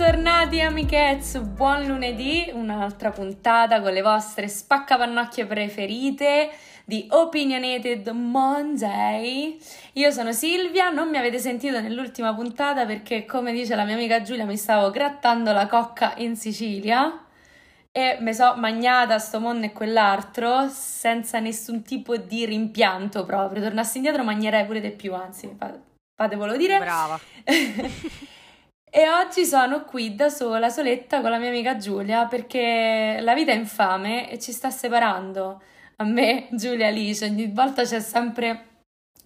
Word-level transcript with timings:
Bentornati 0.00 0.62
amichezze, 0.62 1.40
buon 1.40 1.84
lunedì, 1.84 2.50
un'altra 2.54 3.10
puntata 3.10 3.82
con 3.82 3.92
le 3.92 4.00
vostre 4.00 4.48
spaccapannocchie 4.48 5.44
preferite 5.44 6.48
di 6.86 7.06
Opinionated 7.10 8.08
Monday. 8.08 9.58
Io 9.92 10.10
sono 10.10 10.32
Silvia, 10.32 10.88
non 10.88 11.10
mi 11.10 11.18
avete 11.18 11.38
sentito 11.38 11.82
nell'ultima 11.82 12.34
puntata 12.34 12.86
perché 12.86 13.26
come 13.26 13.52
dice 13.52 13.74
la 13.74 13.84
mia 13.84 13.92
amica 13.92 14.22
Giulia 14.22 14.46
mi 14.46 14.56
stavo 14.56 14.88
grattando 14.88 15.52
la 15.52 15.66
cocca 15.66 16.14
in 16.16 16.34
Sicilia 16.34 17.26
e 17.92 18.16
mi 18.20 18.32
sono 18.32 18.58
magnata 18.58 19.18
sto 19.18 19.38
mondo 19.38 19.66
e 19.66 19.72
quell'altro 19.72 20.66
senza 20.70 21.40
nessun 21.40 21.82
tipo 21.82 22.16
di 22.16 22.46
rimpianto 22.46 23.26
proprio. 23.26 23.60
Tornassi 23.60 23.98
indietro 23.98 24.24
magnerei 24.24 24.64
pure 24.64 24.80
di 24.80 24.92
più, 24.92 25.12
anzi, 25.12 25.54
fatevelo 26.16 26.56
dire. 26.56 26.78
Brava. 26.78 27.20
E 28.92 29.08
oggi 29.08 29.44
sono 29.44 29.84
qui 29.84 30.16
da 30.16 30.28
sola, 30.28 30.68
soletta, 30.68 31.20
con 31.20 31.30
la 31.30 31.38
mia 31.38 31.50
amica 31.50 31.76
Giulia, 31.76 32.26
perché 32.26 33.18
la 33.20 33.34
vita 33.34 33.52
è 33.52 33.54
infame 33.54 34.28
e 34.28 34.40
ci 34.40 34.50
sta 34.50 34.68
separando. 34.70 35.62
A 35.96 36.04
me, 36.04 36.48
Giulia 36.50 36.88
Alice, 36.88 37.24
ogni 37.24 37.46
volta 37.46 37.84
c'è 37.84 38.00
sempre 38.00 38.66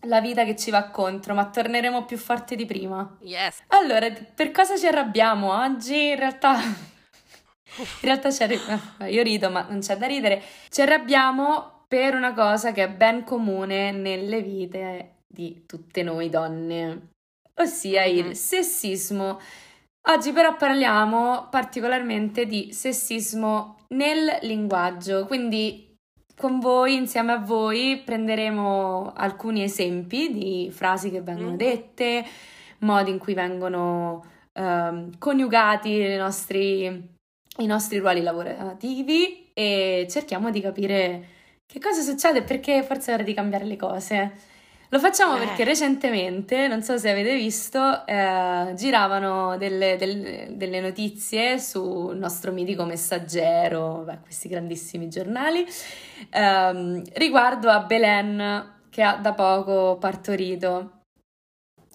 la 0.00 0.20
vita 0.20 0.44
che 0.44 0.54
ci 0.54 0.70
va 0.70 0.90
contro, 0.90 1.32
ma 1.32 1.48
torneremo 1.48 2.04
più 2.04 2.18
forti 2.18 2.56
di 2.56 2.66
prima. 2.66 3.16
Yes. 3.22 3.62
Allora, 3.68 4.12
per 4.34 4.50
cosa 4.50 4.76
ci 4.76 4.86
arrabbiamo 4.86 5.58
oggi? 5.58 6.08
In 6.08 6.16
realtà... 6.16 6.60
In 6.60 7.86
realtà 8.02 8.28
c'è... 8.28 8.46
Io 9.06 9.22
rido, 9.22 9.48
ma 9.48 9.66
non 9.66 9.80
c'è 9.80 9.96
da 9.96 10.06
ridere. 10.06 10.42
Ci 10.68 10.82
arrabbiamo 10.82 11.84
per 11.88 12.14
una 12.14 12.34
cosa 12.34 12.72
che 12.72 12.82
è 12.82 12.90
ben 12.90 13.24
comune 13.24 13.92
nelle 13.92 14.42
vite 14.42 15.20
di 15.26 15.64
tutte 15.64 16.02
noi 16.02 16.28
donne 16.28 17.12
ossia 17.54 18.02
mm-hmm. 18.02 18.16
il 18.16 18.36
sessismo. 18.36 19.40
Oggi 20.06 20.32
però 20.32 20.56
parliamo 20.56 21.48
particolarmente 21.50 22.46
di 22.46 22.72
sessismo 22.72 23.78
nel 23.88 24.38
linguaggio, 24.42 25.24
quindi 25.24 25.96
con 26.36 26.58
voi, 26.58 26.94
insieme 26.94 27.32
a 27.32 27.38
voi, 27.38 28.02
prenderemo 28.04 29.12
alcuni 29.14 29.62
esempi 29.62 30.32
di 30.32 30.70
frasi 30.70 31.10
che 31.10 31.22
vengono 31.22 31.52
mm. 31.52 31.56
dette, 31.56 32.24
modi 32.80 33.10
in 33.10 33.18
cui 33.18 33.34
vengono 33.34 34.24
um, 34.54 35.16
coniugati 35.16 36.16
nostri, 36.16 36.84
i 36.86 37.66
nostri 37.66 37.98
ruoli 37.98 38.20
lavorativi 38.20 39.52
e 39.54 40.06
cerchiamo 40.10 40.50
di 40.50 40.60
capire 40.60 41.28
che 41.66 41.78
cosa 41.80 42.02
succede 42.02 42.40
e 42.40 42.42
perché 42.42 42.82
forse 42.82 43.12
è 43.12 43.14
ora 43.14 43.22
di 43.22 43.32
cambiare 43.32 43.64
le 43.64 43.76
cose. 43.76 44.32
Lo 44.94 45.00
facciamo 45.00 45.34
eh. 45.34 45.40
perché 45.40 45.64
recentemente, 45.64 46.68
non 46.68 46.80
so 46.80 46.96
se 46.98 47.10
avete 47.10 47.34
visto, 47.34 48.06
eh, 48.06 48.74
giravano 48.76 49.56
delle, 49.56 49.96
delle, 49.96 50.50
delle, 50.52 50.80
notizie 50.80 51.58
sul 51.58 52.16
nostro 52.16 52.52
mitico 52.52 52.84
messaggero, 52.84 54.04
beh, 54.04 54.20
questi 54.20 54.46
grandissimi 54.46 55.08
giornali, 55.08 55.66
ehm, 56.30 57.02
riguardo 57.14 57.70
a 57.70 57.80
Belen 57.80 58.82
che 58.88 59.02
ha 59.02 59.16
da 59.16 59.32
poco 59.32 59.96
partorito. 59.98 61.00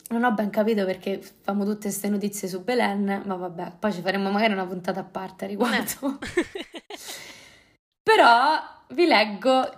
Non 0.09 0.25
ho 0.25 0.33
ben 0.33 0.49
capito 0.49 0.83
perché 0.83 1.21
famo 1.21 1.63
tutte 1.63 1.83
queste 1.83 2.09
notizie 2.09 2.49
su 2.49 2.65
Belen, 2.65 3.23
ma 3.25 3.35
vabbè, 3.35 3.75
poi 3.79 3.93
ci 3.93 4.01
faremo 4.01 4.29
magari 4.29 4.51
una 4.51 4.65
puntata 4.65 4.99
a 4.99 5.05
parte 5.05 5.45
a 5.45 5.47
riguardo. 5.47 6.19
Eh. 6.35 6.45
Però 8.03 8.77
vi 8.93 9.05
leggo 9.05 9.73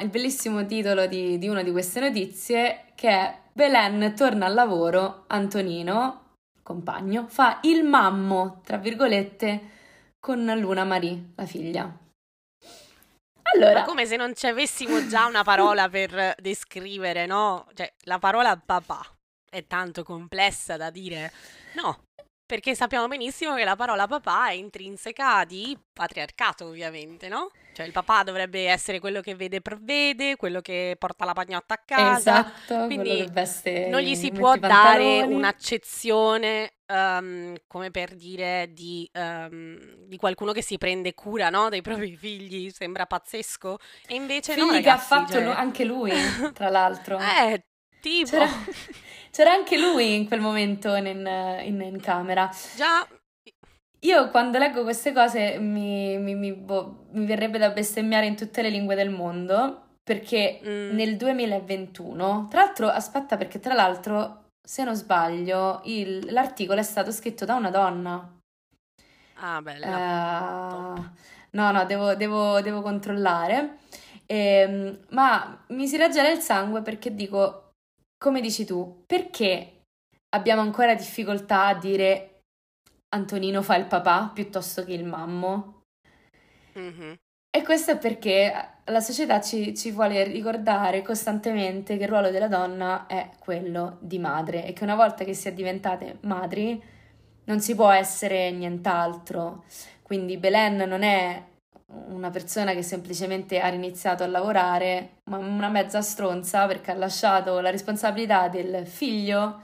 il 0.00 0.10
bellissimo 0.10 0.66
titolo 0.66 1.06
di, 1.06 1.38
di 1.38 1.48
una 1.48 1.62
di 1.62 1.70
queste 1.70 2.00
notizie 2.00 2.86
che 2.94 3.08
è 3.08 3.40
Belen 3.52 4.14
torna 4.16 4.46
al 4.46 4.54
lavoro, 4.54 5.24
Antonino, 5.28 6.36
compagno, 6.62 7.26
fa 7.28 7.60
il 7.62 7.84
mammo, 7.84 8.60
tra 8.64 8.78
virgolette, 8.78 9.70
con 10.18 10.44
Luna 10.44 10.84
Marie, 10.84 11.32
la 11.36 11.46
figlia. 11.46 11.98
Allora, 13.54 13.80
Ma 13.80 13.84
come 13.84 14.06
se 14.06 14.16
non 14.16 14.34
ci 14.34 14.46
avessimo 14.46 15.06
già 15.06 15.26
una 15.26 15.44
parola 15.44 15.88
per 15.88 16.34
descrivere, 16.38 17.26
no? 17.26 17.66
Cioè, 17.74 17.92
la 18.04 18.18
parola 18.18 18.56
papà 18.56 19.04
è 19.50 19.66
tanto 19.66 20.02
complessa 20.04 20.78
da 20.78 20.88
dire. 20.90 21.30
No, 21.74 22.04
perché 22.52 22.74
sappiamo 22.74 23.08
benissimo 23.08 23.54
che 23.54 23.64
la 23.64 23.76
parola 23.76 24.06
papà 24.06 24.50
è 24.50 24.52
intrinseca 24.52 25.42
di 25.46 25.74
patriarcato, 25.90 26.66
ovviamente, 26.66 27.28
no? 27.28 27.50
Cioè 27.72 27.86
il 27.86 27.92
papà 27.92 28.24
dovrebbe 28.24 28.66
essere 28.68 29.00
quello 29.00 29.22
che 29.22 29.34
vede 29.34 29.62
provvede, 29.62 30.36
quello 30.36 30.60
che 30.60 30.96
porta 30.98 31.24
la 31.24 31.32
pagnotta 31.32 31.72
a 31.72 31.82
casa. 31.82 32.40
Esatto, 32.40 32.84
quindi 32.84 33.26
non 33.88 34.02
gli 34.02 34.14
si 34.14 34.30
può 34.32 34.54
dare 34.56 35.22
un'accezione 35.22 36.74
um, 36.88 37.54
come 37.66 37.90
per 37.90 38.14
dire 38.16 38.68
di, 38.74 39.10
um, 39.14 39.78
di, 40.04 40.18
qualcuno 40.18 40.52
che 40.52 40.62
si 40.62 40.76
prende 40.76 41.14
cura 41.14 41.48
no? 41.48 41.70
dei 41.70 41.80
propri 41.80 42.14
figli, 42.16 42.68
sembra 42.68 43.06
pazzesco. 43.06 43.78
E 44.08 44.14
invece 44.14 44.52
figli 44.52 44.66
no, 44.66 44.72
ragazzi, 44.72 44.82
che 44.82 44.90
ha 44.90 44.98
fatto 44.98 45.32
cioè... 45.32 45.44
anche 45.44 45.84
lui, 45.84 46.12
tra 46.52 46.68
l'altro. 46.68 47.18
eh, 47.18 47.64
tipo... 48.02 48.28
C'era... 48.28 48.48
C'era 49.32 49.52
anche 49.52 49.78
lui 49.78 50.14
in 50.14 50.26
quel 50.26 50.40
momento 50.40 50.94
in, 50.94 51.06
in, 51.06 51.80
in 51.80 52.00
camera. 52.02 52.50
Già, 52.76 53.08
io 54.00 54.28
quando 54.28 54.58
leggo 54.58 54.82
queste 54.82 55.12
cose 55.12 55.58
mi, 55.58 56.18
mi, 56.18 56.34
mi, 56.34 56.52
boh, 56.52 57.06
mi, 57.12 57.24
verrebbe 57.24 57.56
da 57.56 57.70
bestemmiare 57.70 58.26
in 58.26 58.36
tutte 58.36 58.60
le 58.60 58.68
lingue 58.68 58.94
del 58.94 59.08
mondo 59.08 59.96
perché 60.02 60.60
mm. 60.62 60.94
nel 60.94 61.16
2021, 61.16 62.48
tra 62.50 62.64
l'altro, 62.64 62.88
aspetta 62.88 63.36
perché 63.36 63.60
tra 63.60 63.72
l'altro, 63.74 64.48
se 64.62 64.84
non 64.84 64.96
sbaglio, 64.96 65.80
il, 65.84 66.30
l'articolo 66.32 66.80
è 66.80 66.82
stato 66.82 67.12
scritto 67.12 67.44
da 67.44 67.54
una 67.54 67.70
donna. 67.70 68.38
Ah, 69.34 69.62
bella. 69.62 70.94
Uh, 70.96 71.04
no, 71.52 71.70
no, 71.70 71.84
devo, 71.86 72.14
devo, 72.16 72.60
devo 72.60 72.82
controllare. 72.82 73.78
E, 74.26 74.36
ehm, 74.36 74.98
ma 75.10 75.64
mi 75.68 75.86
si 75.86 75.96
raggela 75.96 76.28
il 76.28 76.40
sangue 76.40 76.82
perché 76.82 77.14
dico, 77.14 77.71
come 78.22 78.40
dici 78.40 78.64
tu, 78.64 79.02
perché 79.04 79.82
abbiamo 80.36 80.60
ancora 80.60 80.94
difficoltà 80.94 81.66
a 81.66 81.74
dire 81.74 82.42
Antonino 83.08 83.62
fa 83.62 83.74
il 83.74 83.86
papà 83.86 84.30
piuttosto 84.32 84.84
che 84.84 84.92
il 84.92 85.04
mammo? 85.04 85.82
Mm-hmm. 86.78 87.14
E 87.50 87.62
questo 87.64 87.90
è 87.90 87.98
perché 87.98 88.74
la 88.84 89.00
società 89.00 89.40
ci, 89.40 89.76
ci, 89.76 89.90
vuole 89.90 90.22
ricordare 90.22 91.02
costantemente 91.02 91.96
che 91.96 92.04
il 92.04 92.08
ruolo 92.08 92.30
della 92.30 92.46
donna 92.46 93.06
è 93.06 93.30
quello 93.40 93.98
di 94.00 94.20
madre 94.20 94.66
e 94.66 94.72
che 94.72 94.84
una 94.84 94.94
volta 94.94 95.24
che 95.24 95.34
si 95.34 95.48
è 95.48 95.52
diventate 95.52 96.18
madri 96.20 96.80
non 97.46 97.58
si 97.58 97.74
può 97.74 97.90
essere 97.90 98.52
nient'altro. 98.52 99.64
Quindi 100.00 100.36
Belen 100.36 100.76
non 100.88 101.02
è 101.02 101.44
una 101.92 102.30
persona 102.30 102.72
che 102.72 102.82
semplicemente 102.82 103.60
ha 103.60 103.68
iniziato 103.68 104.22
a 104.22 104.26
lavorare, 104.26 105.18
ma 105.24 105.36
una 105.36 105.68
mezza 105.68 106.00
stronza 106.00 106.66
perché 106.66 106.90
ha 106.90 106.94
lasciato 106.94 107.60
la 107.60 107.70
responsabilità 107.70 108.48
del 108.48 108.86
figlio 108.86 109.62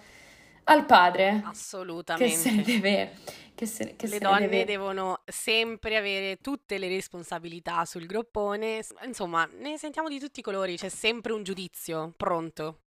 al 0.65 0.85
padre. 0.85 1.43
Assolutamente. 1.45 2.35
Che 2.35 2.39
se 2.39 2.51
ne 2.51 2.63
deve. 2.63 3.11
Che 3.55 3.67
se, 3.67 3.97
che 3.97 4.07
le 4.07 4.19
donne 4.19 4.49
deve... 4.49 4.65
devono 4.65 5.23
sempre 5.25 5.97
avere 5.97 6.37
tutte 6.41 6.79
le 6.79 6.89
responsabilità 6.89 7.85
sul 7.85 8.07
groppone. 8.07 8.85
Insomma, 9.05 9.49
ne 9.59 9.79
sentiamo 9.79 10.09
di 10.09 10.21
tutti 10.21 10.41
i 10.41 10.43
colori, 10.43 10.77
c'è 10.77 10.89
sempre 10.89 11.33
un 11.33 11.43
giudizio 11.43 12.13
pronto. 12.17 12.81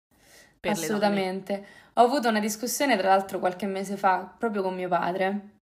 Assolutamente. 0.60 1.66
Ho 1.94 2.02
avuto 2.02 2.28
una 2.28 2.40
discussione, 2.40 2.96
tra 2.98 3.08
l'altro, 3.08 3.38
qualche 3.38 3.66
mese 3.66 3.96
fa 3.96 4.32
proprio 4.38 4.62
con 4.62 4.74
mio 4.74 4.88
padre 4.88 5.59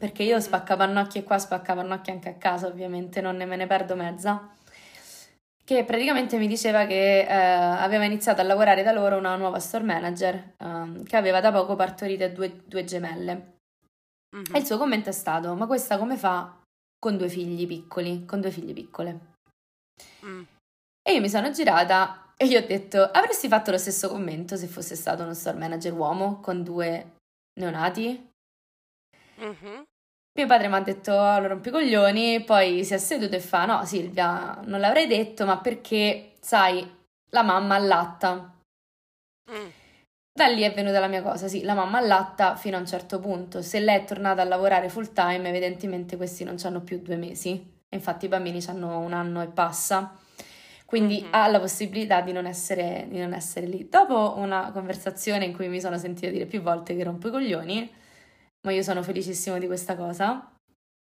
perché 0.00 0.22
io 0.22 0.40
spaccapannocchie 0.40 1.24
qua, 1.24 1.38
spaccapannocchie 1.38 2.10
anche 2.14 2.30
a 2.30 2.34
casa, 2.36 2.66
ovviamente, 2.66 3.20
non 3.20 3.36
ne 3.36 3.44
me 3.44 3.56
ne 3.56 3.66
perdo 3.66 3.94
mezza. 3.94 4.48
Che 5.62 5.84
praticamente 5.84 6.38
mi 6.38 6.46
diceva 6.46 6.86
che 6.86 7.20
eh, 7.20 7.30
aveva 7.30 8.04
iniziato 8.04 8.40
a 8.40 8.44
lavorare 8.44 8.82
da 8.82 8.92
loro 8.92 9.18
una 9.18 9.36
nuova 9.36 9.58
store 9.58 9.84
manager 9.84 10.54
eh, 10.56 11.02
che 11.04 11.16
aveva 11.18 11.40
da 11.40 11.52
poco 11.52 11.76
partorite 11.76 12.32
due, 12.32 12.62
due 12.64 12.84
gemelle. 12.84 13.58
Mm-hmm. 14.34 14.54
E 14.54 14.58
il 14.58 14.64
suo 14.64 14.78
commento 14.78 15.10
è 15.10 15.12
stato: 15.12 15.54
Ma 15.54 15.66
questa 15.66 15.98
come 15.98 16.16
fa 16.16 16.58
con 16.98 17.18
due 17.18 17.28
figli 17.28 17.66
piccoli, 17.66 18.24
con 18.24 18.40
due 18.40 18.50
figlie 18.50 18.72
piccole? 18.72 19.18
Mm. 20.24 20.42
E 21.02 21.12
io 21.12 21.20
mi 21.20 21.28
sono 21.28 21.50
girata 21.50 22.32
e 22.38 22.48
gli 22.48 22.56
ho 22.56 22.66
detto: 22.66 23.02
Avresti 23.02 23.48
fatto 23.48 23.70
lo 23.70 23.78
stesso 23.78 24.08
commento 24.08 24.56
se 24.56 24.66
fosse 24.66 24.96
stato 24.96 25.24
uno 25.24 25.34
store 25.34 25.58
manager 25.58 25.92
uomo 25.92 26.40
con 26.40 26.62
due 26.62 27.16
neonati? 27.60 28.28
Mm-hmm. 29.40 29.82
Mio 30.32 30.46
padre 30.46 30.68
mi 30.68 30.74
ha 30.74 30.80
detto, 30.80 31.12
oh, 31.12 31.38
lo 31.40 31.48
rompicoglioni, 31.48 32.44
poi 32.44 32.84
si 32.84 32.94
è 32.94 32.98
seduto 32.98 33.34
e 33.34 33.40
fa, 33.40 33.64
no 33.66 33.84
Silvia, 33.84 34.60
non 34.64 34.80
l'avrei 34.80 35.06
detto, 35.06 35.44
ma 35.44 35.58
perché, 35.58 36.34
sai, 36.40 36.88
la 37.30 37.42
mamma 37.42 37.74
allatta. 37.74 38.54
Mm. 39.50 39.68
Da 40.32 40.46
lì 40.46 40.62
è 40.62 40.72
venuta 40.72 41.00
la 41.00 41.08
mia 41.08 41.22
cosa, 41.22 41.48
sì, 41.48 41.62
la 41.62 41.74
mamma 41.74 41.98
allatta 41.98 42.54
fino 42.54 42.76
a 42.76 42.80
un 42.80 42.86
certo 42.86 43.18
punto. 43.18 43.60
Se 43.60 43.80
lei 43.80 43.98
è 43.98 44.04
tornata 44.04 44.42
a 44.42 44.44
lavorare 44.44 44.88
full 44.88 45.12
time, 45.12 45.48
evidentemente 45.48 46.16
questi 46.16 46.44
non 46.44 46.56
hanno 46.62 46.80
più 46.80 47.00
due 47.02 47.16
mesi. 47.16 47.78
Infatti 47.88 48.26
i 48.26 48.28
bambini 48.28 48.64
hanno 48.68 49.00
un 49.00 49.12
anno 49.12 49.42
e 49.42 49.48
passa. 49.48 50.16
Quindi 50.86 51.20
mm-hmm. 51.20 51.34
ha 51.34 51.48
la 51.48 51.60
possibilità 51.60 52.20
di 52.20 52.32
non, 52.32 52.46
essere, 52.46 53.06
di 53.08 53.18
non 53.18 53.32
essere 53.32 53.66
lì. 53.66 53.88
Dopo 53.88 54.34
una 54.36 54.70
conversazione 54.72 55.44
in 55.44 55.54
cui 55.54 55.68
mi 55.68 55.80
sono 55.80 55.98
sentita 55.98 56.30
dire 56.30 56.46
più 56.46 56.62
volte 56.62 56.96
che 56.96 57.04
rompo 57.04 57.28
i 57.28 57.30
coglioni, 57.30 57.92
ma 58.62 58.72
io 58.72 58.82
sono 58.82 59.02
felicissimo 59.02 59.58
di 59.58 59.66
questa 59.66 59.96
cosa. 59.96 60.54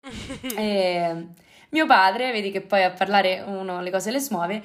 e 0.56 1.28
mio 1.70 1.86
padre, 1.86 2.32
vedi 2.32 2.50
che 2.50 2.60
poi 2.60 2.82
a 2.82 2.92
parlare 2.92 3.40
uno 3.40 3.80
le 3.80 3.90
cose 3.90 4.10
le 4.10 4.18
smuove, 4.18 4.62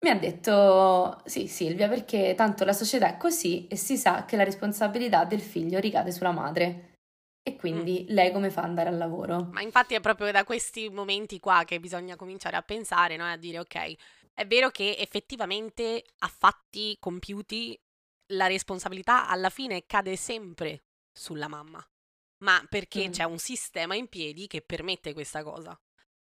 mi 0.00 0.10
ha 0.10 0.14
detto 0.14 1.20
sì 1.24 1.48
Silvia 1.48 1.88
perché 1.88 2.34
tanto 2.36 2.64
la 2.64 2.72
società 2.72 3.08
è 3.08 3.16
così 3.16 3.66
e 3.66 3.76
si 3.76 3.96
sa 3.96 4.24
che 4.24 4.36
la 4.36 4.44
responsabilità 4.44 5.24
del 5.24 5.40
figlio 5.40 5.80
ricade 5.80 6.12
sulla 6.12 6.30
madre. 6.30 6.94
E 7.42 7.56
quindi 7.56 8.04
mm. 8.04 8.14
lei 8.14 8.30
come 8.30 8.50
fa 8.50 8.60
ad 8.60 8.68
andare 8.68 8.90
al 8.90 8.98
lavoro? 8.98 9.48
Ma 9.52 9.62
infatti 9.62 9.94
è 9.94 10.00
proprio 10.00 10.30
da 10.30 10.44
questi 10.44 10.90
momenti 10.90 11.40
qua 11.40 11.64
che 11.64 11.80
bisogna 11.80 12.14
cominciare 12.14 12.56
a 12.56 12.62
pensare, 12.62 13.16
no? 13.16 13.24
a 13.24 13.36
dire 13.36 13.58
ok, 13.58 13.94
è 14.34 14.46
vero 14.46 14.68
che 14.70 14.96
effettivamente 14.98 16.04
a 16.18 16.28
fatti 16.28 16.96
compiuti 17.00 17.76
la 18.32 18.46
responsabilità 18.46 19.28
alla 19.28 19.48
fine 19.48 19.86
cade 19.86 20.14
sempre 20.16 20.82
sulla 21.10 21.48
mamma, 21.48 21.84
ma 22.44 22.64
perché 22.68 23.08
mm. 23.08 23.10
c'è 23.10 23.24
un 23.24 23.38
sistema 23.38 23.94
in 23.94 24.08
piedi 24.08 24.46
che 24.46 24.62
permette 24.62 25.12
questa 25.12 25.42
cosa. 25.42 25.78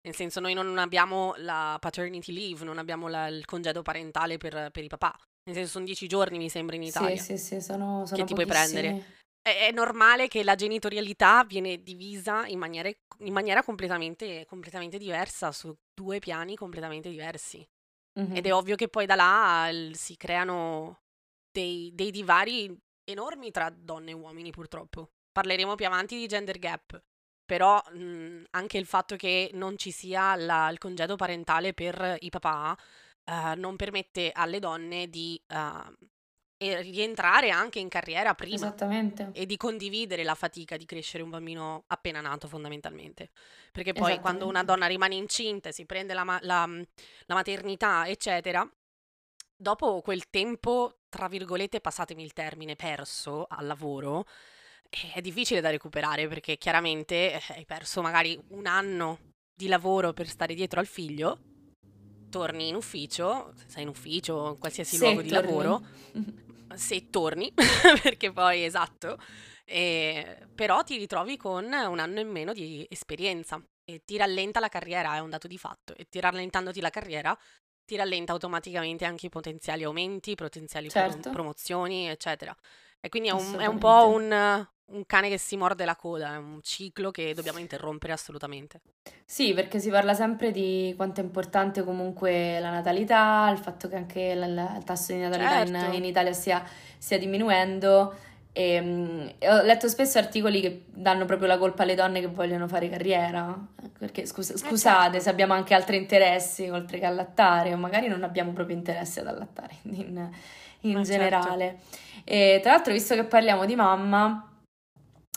Nel 0.05 0.15
senso, 0.15 0.41
noi 0.41 0.53
non 0.53 0.77
abbiamo 0.77 1.33
la 1.37 1.77
paternity 1.79 2.33
leave, 2.33 2.65
non 2.65 2.77
abbiamo 2.77 3.07
la, 3.07 3.27
il 3.27 3.45
congedo 3.45 3.81
parentale 3.81 4.37
per, 4.37 4.69
per, 4.71 4.83
i 4.83 4.89
papà. 4.89 5.17
Nel 5.45 5.55
senso, 5.55 5.71
sono 5.71 5.85
dieci 5.85 6.07
giorni, 6.07 6.37
mi 6.37 6.49
sembra, 6.49 6.75
in 6.75 6.83
Italia. 6.83 7.15
Sì, 7.15 7.37
sì, 7.37 7.55
sì, 7.55 7.61
sono, 7.61 8.05
sono 8.05 8.19
Che 8.19 8.25
ti 8.25 8.33
puoi 8.33 8.45
prendere. 8.45 9.21
È, 9.41 9.67
è, 9.67 9.71
normale 9.71 10.27
che 10.27 10.43
la 10.43 10.55
genitorialità 10.55 11.45
viene 11.45 11.81
divisa 11.81 12.45
in, 12.47 12.59
maniere, 12.59 12.99
in 13.19 13.31
maniera 13.31 13.63
completamente, 13.63 14.45
completamente, 14.45 14.97
diversa, 14.97 15.53
su 15.53 15.73
due 15.93 16.19
piani 16.19 16.55
completamente 16.55 17.09
diversi. 17.09 17.65
Ed 18.15 18.45
è 18.45 18.53
ovvio 18.53 18.75
che 18.75 18.89
poi 18.89 19.07
da 19.07 19.15
là 19.15 19.69
il, 19.69 19.95
si 19.95 20.15
creano 20.17 20.99
dei, 21.51 21.91
dei 21.95 22.11
divari 22.11 22.77
enormi 23.09 23.49
tra 23.49 23.69
donne 23.71 24.11
e 24.11 24.13
uomini, 24.13 24.51
purtroppo. 24.51 25.09
Parleremo 25.33 25.75
più 25.75 25.85
avanti 25.85 26.15
di 26.15 26.27
gender 26.27 26.57
gap 26.59 27.03
però 27.45 27.81
mh, 27.91 28.45
anche 28.51 28.77
il 28.77 28.85
fatto 28.85 29.15
che 29.15 29.51
non 29.53 29.77
ci 29.77 29.91
sia 29.91 30.35
la, 30.35 30.69
il 30.69 30.77
congedo 30.77 31.15
parentale 31.15 31.73
per 31.73 32.17
i 32.21 32.29
papà 32.29 32.77
uh, 33.25 33.59
non 33.59 33.75
permette 33.75 34.31
alle 34.33 34.59
donne 34.59 35.09
di 35.09 35.41
uh, 35.49 35.93
rientrare 36.57 37.49
anche 37.49 37.79
in 37.79 37.89
carriera 37.89 38.33
prima 38.35 38.55
Esattamente. 38.55 39.31
e 39.33 39.45
di 39.45 39.57
condividere 39.57 40.23
la 40.23 40.35
fatica 40.35 40.77
di 40.77 40.85
crescere 40.85 41.21
un 41.21 41.29
bambino 41.29 41.83
appena 41.87 42.21
nato 42.21 42.47
fondamentalmente 42.47 43.31
perché 43.71 43.91
poi 43.91 44.19
quando 44.19 44.47
una 44.47 44.63
donna 44.63 44.85
rimane 44.87 45.15
incinta 45.15 45.71
si 45.71 45.85
prende 45.85 46.13
la, 46.13 46.23
la, 46.23 46.65
la 46.67 47.35
maternità 47.35 48.07
eccetera 48.07 48.65
dopo 49.53 49.99
quel 50.01 50.29
tempo 50.29 50.99
tra 51.09 51.27
virgolette 51.27 51.81
passatemi 51.81 52.23
il 52.23 52.31
termine 52.31 52.77
perso 52.77 53.45
al 53.49 53.65
lavoro 53.65 54.25
è 55.13 55.21
difficile 55.21 55.61
da 55.61 55.69
recuperare 55.69 56.27
perché 56.27 56.57
chiaramente 56.57 57.33
eh, 57.33 57.41
hai 57.49 57.65
perso 57.65 58.01
magari 58.01 58.39
un 58.49 58.65
anno 58.65 59.19
di 59.55 59.67
lavoro 59.67 60.13
per 60.13 60.27
stare 60.27 60.53
dietro 60.53 60.79
al 60.79 60.87
figlio, 60.87 61.39
torni 62.29 62.67
in 62.67 62.75
ufficio, 62.75 63.53
sei 63.67 63.83
in 63.83 63.89
ufficio, 63.89 64.49
in 64.49 64.57
qualsiasi 64.59 64.95
se 64.95 65.03
luogo 65.03 65.21
torni. 65.21 65.29
di 65.29 65.35
lavoro, 65.35 65.81
se 66.75 67.09
torni, 67.09 67.51
perché 68.01 68.31
poi 68.31 68.63
esatto, 68.63 69.17
e, 69.65 70.47
però 70.53 70.83
ti 70.83 70.97
ritrovi 70.97 71.37
con 71.37 71.65
un 71.65 71.99
anno 71.99 72.19
in 72.19 72.29
meno 72.29 72.53
di 72.53 72.85
esperienza 72.89 73.61
e 73.83 74.01
ti 74.03 74.17
rallenta 74.17 74.59
la 74.59 74.69
carriera, 74.69 75.15
è 75.15 75.19
un 75.19 75.29
dato 75.29 75.47
di 75.47 75.57
fatto, 75.57 75.95
e 75.95 76.07
ti 76.09 76.19
rallentandoti 76.19 76.81
la 76.81 76.89
carriera 76.89 77.37
ti 77.85 77.95
rallenta 77.95 78.31
automaticamente 78.31 79.05
anche 79.05 79.25
i 79.25 79.29
potenziali 79.29 79.83
aumenti, 79.83 80.35
potenziali 80.35 80.89
certo. 80.89 81.29
promozioni, 81.31 82.07
eccetera. 82.07 82.55
E 83.05 83.09
quindi 83.09 83.27
è 83.27 83.33
un, 83.33 83.57
è 83.59 83.65
un 83.65 83.79
po' 83.79 84.07
un, 84.07 84.31
un 84.85 85.05
cane 85.05 85.27
che 85.27 85.37
si 85.37 85.57
morde 85.57 85.83
la 85.83 85.97
coda, 85.97 86.35
è 86.35 86.37
un 86.37 86.59
ciclo 86.61 87.11
che 87.11 87.33
dobbiamo 87.33 87.59
interrompere 87.59 88.13
assolutamente. 88.13 88.79
Sì, 89.25 89.53
perché 89.53 89.79
si 89.79 89.89
parla 89.89 90.13
sempre 90.13 90.51
di 90.51 90.93
quanto 90.95 91.19
è 91.19 91.23
importante 91.25 91.83
comunque 91.83 92.61
la 92.61 92.69
natalità, 92.69 93.49
il 93.51 93.57
fatto 93.57 93.89
che 93.89 93.97
anche 93.97 94.21
il, 94.21 94.41
il 94.77 94.83
tasso 94.85 95.11
di 95.11 95.19
natalità 95.19 95.65
certo. 95.65 95.85
in, 95.87 95.95
in, 95.95 96.05
Italia 96.05 96.31
stia, 96.31 96.63
stia 96.97 97.19
diminuendo. 97.19 98.15
E, 98.53 98.79
um, 98.79 99.33
ho 99.49 99.61
letto 99.63 99.89
spesso 99.89 100.17
articoli 100.17 100.61
che 100.61 100.85
danno 100.87 101.25
proprio 101.25 101.49
la 101.49 101.57
colpa 101.57 101.83
alle 101.83 101.95
donne 101.95 102.21
che 102.21 102.27
vogliono 102.27 102.69
fare 102.69 102.87
carriera. 102.87 103.53
Perché 103.99 104.25
scus- 104.25 104.51
eh, 104.51 104.57
scusate, 104.57 105.03
certo. 105.03 105.19
se 105.19 105.29
abbiamo 105.29 105.51
anche 105.51 105.73
altri 105.73 105.97
interessi 105.97 106.69
oltre 106.69 106.99
che 106.99 107.05
allattare, 107.05 107.73
o 107.73 107.77
magari 107.77 108.07
non 108.07 108.23
abbiamo 108.23 108.53
proprio 108.53 108.77
interesse 108.77 109.19
ad 109.19 109.27
allattare 109.27 109.75
in, 109.91 110.31
in 110.83 110.97
eh, 110.97 111.03
generale. 111.03 111.79
Certo. 111.79 112.01
E 112.25 112.59
tra 112.61 112.71
l'altro, 112.71 112.93
visto 112.93 113.15
che 113.15 113.23
parliamo 113.25 113.65
di 113.65 113.75
mamma, 113.75 114.53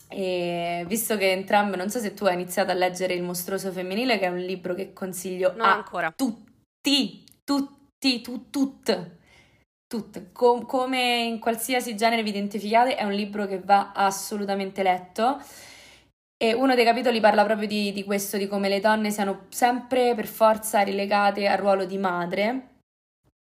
e 0.08 0.84
visto 0.86 1.16
che 1.16 1.32
entrambe, 1.32 1.76
non 1.76 1.90
so 1.90 1.98
se 1.98 2.14
tu 2.14 2.24
hai 2.26 2.34
iniziato 2.34 2.70
a 2.70 2.74
leggere 2.74 3.14
Il 3.14 3.22
mostruoso 3.22 3.72
femminile, 3.72 4.18
che 4.18 4.26
è 4.26 4.28
un 4.28 4.38
libro 4.38 4.74
che 4.74 4.92
consiglio 4.92 5.52
no, 5.56 5.64
a 5.64 5.74
ancora. 5.74 6.12
tutti, 6.14 7.24
tutti, 7.42 8.20
tu, 8.20 8.48
tutte, 8.50 9.18
tutte. 9.86 10.30
Com- 10.32 10.64
come 10.64 11.22
in 11.22 11.38
qualsiasi 11.40 11.96
genere 11.96 12.22
vi 12.22 12.30
identificate, 12.30 12.94
è 12.94 13.04
un 13.04 13.12
libro 13.12 13.46
che 13.46 13.58
va 13.58 13.92
assolutamente 13.92 14.82
letto. 14.82 15.40
E 16.38 16.52
uno 16.52 16.74
dei 16.74 16.84
capitoli 16.84 17.18
parla 17.18 17.44
proprio 17.44 17.66
di, 17.66 17.92
di 17.92 18.04
questo, 18.04 18.36
di 18.36 18.46
come 18.46 18.68
le 18.68 18.78
donne 18.78 19.10
siano 19.10 19.46
sempre 19.48 20.14
per 20.14 20.26
forza 20.26 20.82
rilegate 20.82 21.48
al 21.48 21.56
ruolo 21.56 21.86
di 21.86 21.96
madre 21.96 22.74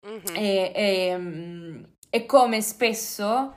mm-hmm. 0.08 0.36
e, 0.36 0.72
e, 0.74 1.18
mm, 1.18 1.84
e 2.10 2.26
come 2.26 2.62
spesso 2.62 3.56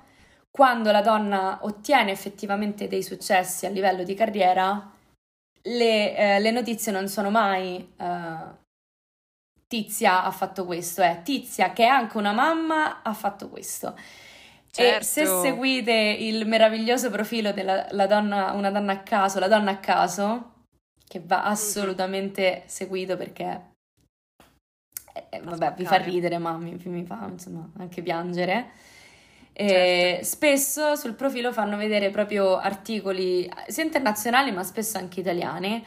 quando 0.51 0.91
la 0.91 1.03
donna 1.03 1.59
ottiene 1.63 2.11
effettivamente 2.11 2.89
dei 2.89 3.03
successi 3.03 3.67
a 3.67 3.71
livello 3.71 4.03
di 4.03 4.15
carriera, 4.15 4.91
le, 5.63 6.17
eh, 6.17 6.41
le 6.41 6.51
notizie 6.51 6.91
non 6.91 7.09
sono 7.09 7.31
mai 7.31 7.95
uh, 7.97 8.57
Tizia 9.69 10.25
ha 10.25 10.31
fatto 10.31 10.65
questo, 10.65 11.03
è 11.03 11.21
Tizia 11.23 11.73
che 11.73 11.85
è 11.85 11.89
anche 11.89 12.17
una 12.17 12.33
mamma 12.33 13.03
ha 13.03 13.13
fatto 13.13 13.49
questo. 13.49 13.95
Certo. 14.71 15.01
E 15.01 15.05
se 15.05 15.27
seguite 15.27 15.93
il 15.93 16.47
meraviglioso 16.47 17.11
profilo 17.11 17.53
della 17.53 18.07
donna, 18.07 18.53
una 18.53 18.71
donna 18.71 18.93
a 18.93 19.03
caso, 19.03 19.39
la 19.39 19.49
donna 19.49 19.73
a 19.73 19.79
caso, 19.79 20.55
che 21.07 21.21
va 21.25 21.45
assolutamente 21.45 22.63
seguito 22.67 23.17
perché 23.17 23.68
eh, 25.29 25.37
eh 25.39 25.41
vabbè, 25.41 25.75
vi 25.77 25.85
fa 25.85 25.97
ridere, 25.97 26.39
ma 26.39 26.57
mi, 26.57 26.81
mi 26.85 27.05
fa 27.05 27.27
insomma 27.31 27.69
anche 27.79 28.03
piangere 28.03 28.71
Certo. 29.67 30.25
Spesso 30.25 30.95
sul 30.95 31.15
profilo 31.15 31.53
fanno 31.53 31.77
vedere 31.77 32.11
proprio 32.11 32.59
articoli 32.59 33.51
sia 33.67 33.83
internazionali 33.83 34.53
ma 34.53 34.63
spesso 34.63 34.99
anche 34.99 35.21
italiani. 35.21 35.85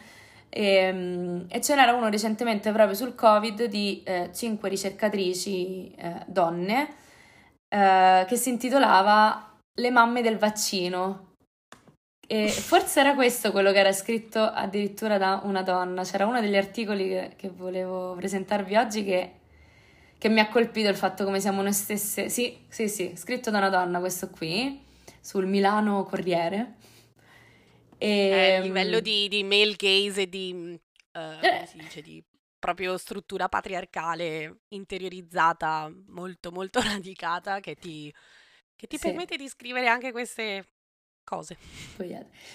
E, 0.50 0.66
ehm, 0.66 1.46
e 1.48 1.62
ce 1.62 1.76
n'era 1.76 1.94
uno 1.94 2.10
recentemente 2.10 2.72
proprio 2.74 2.96
sul 2.96 3.16
Covid 3.16 3.66
di 3.66 4.04
eh, 4.04 4.32
5 4.34 4.68
ricercatrici 4.68 5.92
eh, 5.92 6.24
donne 6.28 6.90
eh, 7.70 8.26
che 8.28 8.36
si 8.36 8.50
intitolava 8.50 9.58
Le 9.76 9.90
mamme 9.92 10.22
del 10.22 10.38
vaccino. 10.38 11.31
E 12.32 12.48
forse 12.48 13.02
era 13.02 13.14
questo 13.14 13.52
quello 13.52 13.74
che 13.74 13.80
era 13.80 13.92
scritto 13.92 14.40
addirittura 14.40 15.18
da 15.18 15.42
una 15.44 15.64
donna. 15.64 16.04
C'era 16.06 16.26
uno 16.26 16.40
degli 16.40 16.56
articoli 16.56 17.10
che, 17.10 17.34
che 17.36 17.50
volevo 17.50 18.16
presentarvi 18.16 18.76
oggi 18.78 19.04
che 19.04 19.34
che 20.18 20.30
mi 20.30 20.40
ha 20.40 20.48
colpito 20.48 20.88
il 20.88 20.96
fatto 20.96 21.26
come 21.26 21.42
siamo 21.42 21.62
noi 21.62 21.74
stesse. 21.74 22.30
Sì, 22.30 22.66
sì, 22.70 22.88
sì, 22.88 23.14
scritto 23.18 23.50
da 23.50 23.58
una 23.58 23.70
donna 23.70 24.00
questo 24.00 24.30
qui, 24.30 24.82
sul 25.20 25.46
Milano 25.46 26.06
Corriere. 26.06 26.76
E... 27.98 28.08
Eh, 28.08 28.56
a 28.56 28.60
livello 28.62 29.02
di, 29.02 29.28
di 29.28 29.44
male 29.44 29.76
gaze 29.76 30.22
e 30.22 30.30
di, 30.30 30.80
uh, 31.14 31.20
eh. 31.20 31.66
si 31.66 31.78
dice, 31.80 32.02
di 32.02 32.24
proprio 32.58 32.98
struttura 32.98 33.50
patriarcale 33.50 34.60
interiorizzata, 34.70 35.92
molto, 36.10 36.52
molto 36.52 36.80
radicata, 36.86 37.60
che 37.60 37.76
ti, 37.76 38.14
che 38.78 38.88
ti 38.88 38.98
sì. 38.98 39.08
permette 39.08 39.36
di 39.36 39.50
scrivere 39.50 39.88
anche 39.88 40.14
queste 40.14 40.68
cose. 41.32 41.58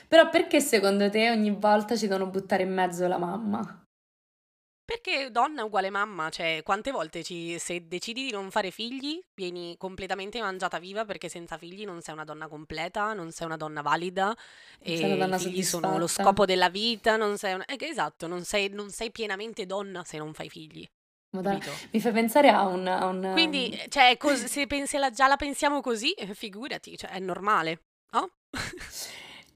Però 0.07 0.29
perché 0.29 0.61
secondo 0.61 1.09
te 1.09 1.31
ogni 1.31 1.51
volta 1.51 1.97
ci 1.97 2.07
devono 2.07 2.31
buttare 2.31 2.65
in 2.65 2.75
mezzo 2.75 3.07
la 3.09 3.17
mamma? 3.17 3.83
Perché 4.85 5.33
donna 5.33 5.65
uguale 5.65 5.91
mamma, 5.91 6.31
cioè 6.31 6.61
quante 6.63 6.93
volte 6.93 7.25
ci, 7.25 7.59
se 7.59 7.89
decidi 7.89 8.27
di 8.27 8.31
non 8.31 8.53
fare 8.53 8.71
figli 8.71 9.21
vieni 9.35 9.75
completamente 9.77 10.41
mangiata 10.41 10.79
viva 10.79 11.05
perché 11.05 11.29
senza 11.29 11.59
figli 11.59 11.85
non 11.85 12.03
sei 12.03 12.15
una 12.15 12.23
donna 12.23 12.47
completa, 12.47 13.13
non 13.13 13.33
sei 13.33 13.47
una 13.47 13.57
donna 13.57 13.83
valida 13.83 14.37
e 14.79 15.05
una 15.05 15.17
donna 15.17 15.37
i 15.37 15.41
figli 15.41 15.63
sono 15.65 15.99
lo 15.99 16.07
scopo 16.07 16.45
della 16.45 16.69
vita, 16.69 17.17
non 17.17 17.37
sei 17.37 17.55
una... 17.55 17.65
eh, 17.65 17.77
esatto, 17.81 18.29
non 18.29 18.45
sei, 18.45 18.69
non 18.69 18.91
sei, 18.91 19.11
pienamente 19.11 19.67
donna 19.67 20.05
se 20.05 20.19
non 20.19 20.33
fai 20.35 20.49
figli. 20.49 20.87
Madonna, 21.37 21.59
mi 21.91 22.01
fa 22.01 22.13
pensare 22.13 22.49
a 22.51 22.67
un... 22.67 22.87
A 22.87 23.07
un 23.07 23.31
Quindi, 23.33 23.77
cioè, 23.89 24.17
cos- 24.17 24.45
se 24.45 24.69
pensi 24.69 24.99
la, 24.99 25.11
già 25.11 25.27
la 25.27 25.37
pensiamo 25.37 25.81
così, 25.81 26.13
eh, 26.13 26.33
figurati, 26.33 26.97
cioè, 26.97 27.11
è 27.11 27.19
normale, 27.19 27.81
no? 28.13 28.31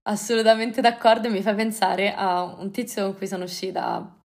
Assolutamente 0.02 0.80
d'accordo, 0.80 1.30
mi 1.30 1.42
fa 1.42 1.54
pensare 1.54 2.14
a 2.14 2.42
un 2.42 2.71
tizio 2.71 3.04
con 3.04 3.16
cui 3.16 3.26
sono 3.26 3.45
uscita 3.45 4.21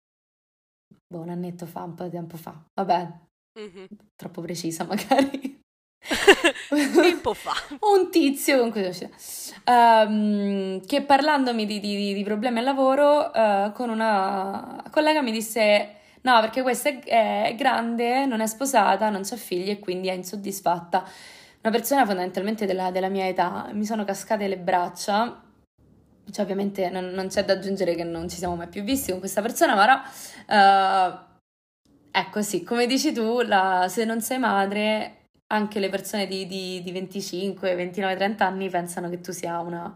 boh, 1.13 1.19
un 1.19 1.29
annetto 1.29 1.65
fa, 1.65 1.83
un 1.83 1.93
po' 1.95 2.03
di 2.05 2.11
tempo 2.11 2.37
fa. 2.37 2.63
Vabbè, 2.73 3.11
mm-hmm. 3.59 3.85
troppo 4.15 4.41
precisa 4.41 4.83
magari. 4.89 5.61
Tempo 6.67 7.33
fa. 7.33 7.53
un 7.95 8.09
tizio 8.09 8.59
con 8.59 8.71
cui 8.71 8.93
sono 8.93 9.09
um, 9.65 10.85
che 10.85 11.01
parlandomi 11.01 11.65
di, 11.65 11.79
di, 11.79 12.13
di 12.13 12.23
problemi 12.23 12.59
al 12.59 12.65
lavoro 12.65 13.31
uh, 13.33 13.71
con 13.71 13.89
una 13.89 14.83
collega 14.91 15.21
mi 15.21 15.31
disse 15.31 15.95
no 16.21 16.41
perché 16.41 16.61
questa 16.61 16.89
è, 16.89 17.45
è 17.47 17.55
grande, 17.55 18.25
non 18.25 18.41
è 18.41 18.47
sposata, 18.47 19.09
non 19.09 19.21
ha 19.21 19.35
figli 19.37 19.69
e 19.69 19.79
quindi 19.79 20.09
è 20.09 20.13
insoddisfatta. 20.13 21.07
Una 21.63 21.71
persona 21.71 22.05
fondamentalmente 22.05 22.65
della, 22.65 22.91
della 22.91 23.07
mia 23.09 23.27
età, 23.27 23.69
mi 23.71 23.85
sono 23.85 24.03
cascate 24.03 24.47
le 24.47 24.57
braccia 24.57 25.43
cioè, 26.31 26.43
ovviamente 26.43 26.89
non, 26.89 27.09
non, 27.09 27.27
c'è 27.27 27.43
da 27.43 27.53
aggiungere 27.53 27.95
che 27.95 28.03
non 28.03 28.29
ci 28.29 28.37
siamo 28.37 28.55
mai 28.55 28.67
più 28.67 28.83
visti 28.83 29.11
con 29.11 29.19
questa 29.19 29.41
persona, 29.41 29.75
ma 29.75 30.03
uh, 30.47 31.19
ecco 32.11 32.41
sì, 32.41 32.63
come 32.63 32.85
dici 32.85 33.11
tu, 33.11 33.41
la, 33.41 33.87
se 33.89 34.05
non 34.05 34.21
sei 34.21 34.39
madre, 34.39 35.27
anche 35.47 35.79
le 35.79 35.89
persone 35.89 36.25
di, 36.25 36.47
di, 36.47 36.81
di 36.81 36.91
25, 36.91 37.75
29, 37.75 38.15
30 38.15 38.45
anni 38.45 38.69
pensano 38.69 39.09
che 39.09 39.19
tu 39.19 39.31
sia 39.31 39.59
una, 39.59 39.93